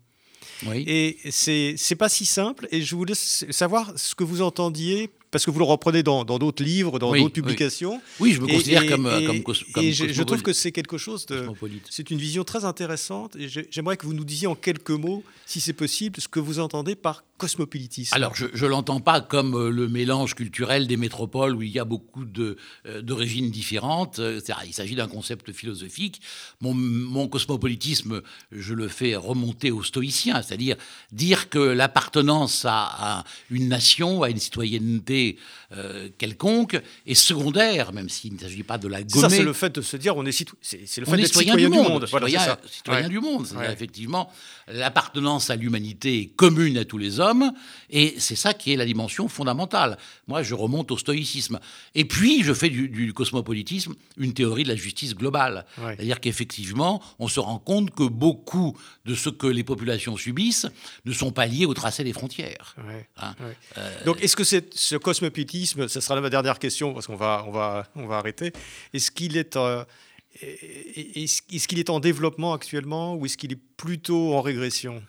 [0.66, 0.84] Oui.
[0.86, 2.68] Et c'est pas si simple.
[2.70, 6.62] Et je voulais savoir ce que vous entendiez parce que vous le reprenez dans d'autres
[6.62, 8.00] livres, dans d'autres publications.
[8.20, 8.32] Oui.
[8.32, 11.46] je me considère comme, et, comme, comme, et je, trouve que c'est quelque chose de.
[11.90, 13.36] C'est une vision très intéressante.
[13.36, 16.58] Et j'aimerais que vous nous disiez en quelques mots, si c'est possible, ce que vous
[16.58, 18.14] entendez par cosmopolitisme.
[18.14, 21.78] Alors, je ne l'entends pas comme euh, le mélange culturel des métropoles où il y
[21.78, 24.20] a beaucoup euh, d'origines différentes.
[24.64, 26.22] Il s'agit d'un concept philosophique.
[26.62, 28.22] Mon, mon, cosmopolitisme,
[28.52, 30.76] je le fais remonter aux stoïciens, c'est-à-dire
[31.12, 35.38] dire que l'appartenance à, à, une nation, à une citoyenneté be
[35.72, 39.28] euh, quelconque est secondaire, même s'il ne s'agit pas de la gommer.
[39.28, 41.68] Ça, c'est le fait de se dire on est, c'est le fait d'être citoyen, du
[41.68, 42.06] monde.
[42.06, 43.46] Citoyen, citoyen du monde.
[43.46, 44.30] C'est effectivement
[44.68, 47.52] l'appartenance à l'humanité est commune à tous les hommes,
[47.90, 49.96] et c'est ça qui est la dimension fondamentale.
[50.26, 51.60] Moi, je remonte au stoïcisme.
[51.94, 55.66] Et puis, je fais du, cosmopolitisme une théorie de la justice globale.
[55.76, 60.66] C'est-à-dire qu'effectivement, on se rend compte que beaucoup de ce que les populations subissent
[61.04, 62.74] ne sont pas liés au tracé des frontières.
[63.18, 63.34] Hein.
[63.78, 67.52] Euh, Donc, est-ce que ce cosmopolitisme, ce sera ma dernière question, parce qu'on va, on
[67.52, 68.52] va, on va arrêter,
[68.92, 69.56] est-ce qu'il est...
[69.56, 69.84] Euh,
[70.42, 75.02] est-ce qu'il est en développement actuellement ou est-ce qu'il est plutôt en régression?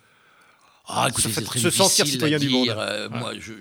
[0.90, 2.70] Ah, écoutez, se, très se sentir citoyen du monde.
[2.70, 3.54] Euh, moi, je,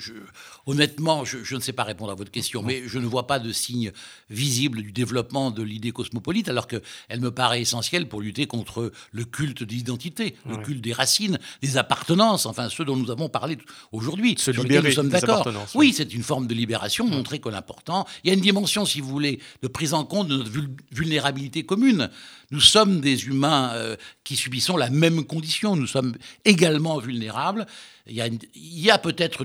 [0.66, 3.50] honnêtement, je, ne sais pas répondre à votre question, mais je ne vois pas de
[3.50, 3.90] signe
[4.30, 9.24] visible du développement de l'idée cosmopolite, alors qu'elle me paraît essentielle pour lutter contre le
[9.24, 13.58] culte de l'identité, le culte des racines, des appartenances, enfin ceux dont nous avons parlé
[13.90, 15.48] aujourd'hui, sur lesquels nous sommes d'accord.
[15.74, 19.00] Oui, c'est une forme de libération, montrer que l'important, il y a une dimension, si
[19.00, 20.50] vous voulez, de prise en compte de notre
[20.92, 22.08] vulnérabilité commune.
[22.52, 25.74] Nous sommes des humains euh, qui subissons la même condition.
[25.74, 26.14] Nous sommes
[26.44, 27.15] également vulnérables.
[27.24, 29.44] Il y a, peut-être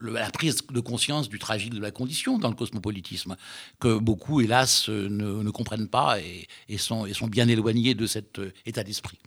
[0.00, 3.36] la prise de conscience du tragique de la condition dans le cosmopolitisme,
[3.80, 9.18] que beaucoup, hélas, ne, comprennent pas et, sont, bien éloignés de cet euh, état d'esprit.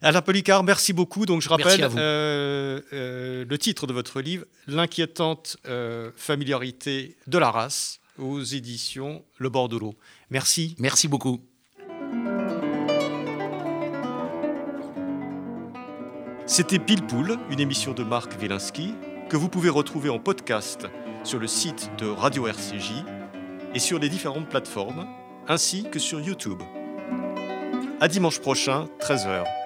[0.00, 1.26] Alain Policard, merci beaucoup.
[1.26, 5.56] Donc, je rappelle euh, le titre de votre livre, L'inquiétante
[6.16, 9.94] familiarité de la race, aux éditions Le Bordelot.
[10.30, 10.74] Merci.
[10.78, 11.40] Merci beaucoup.
[16.52, 18.94] C'était Pile Poule, une émission de Marc Wielinski
[19.30, 20.86] que vous pouvez retrouver en podcast
[21.24, 22.92] sur le site de Radio RCJ
[23.74, 25.06] et sur les différentes plateformes,
[25.48, 26.60] ainsi que sur YouTube.
[28.02, 29.61] À dimanche prochain, 13h.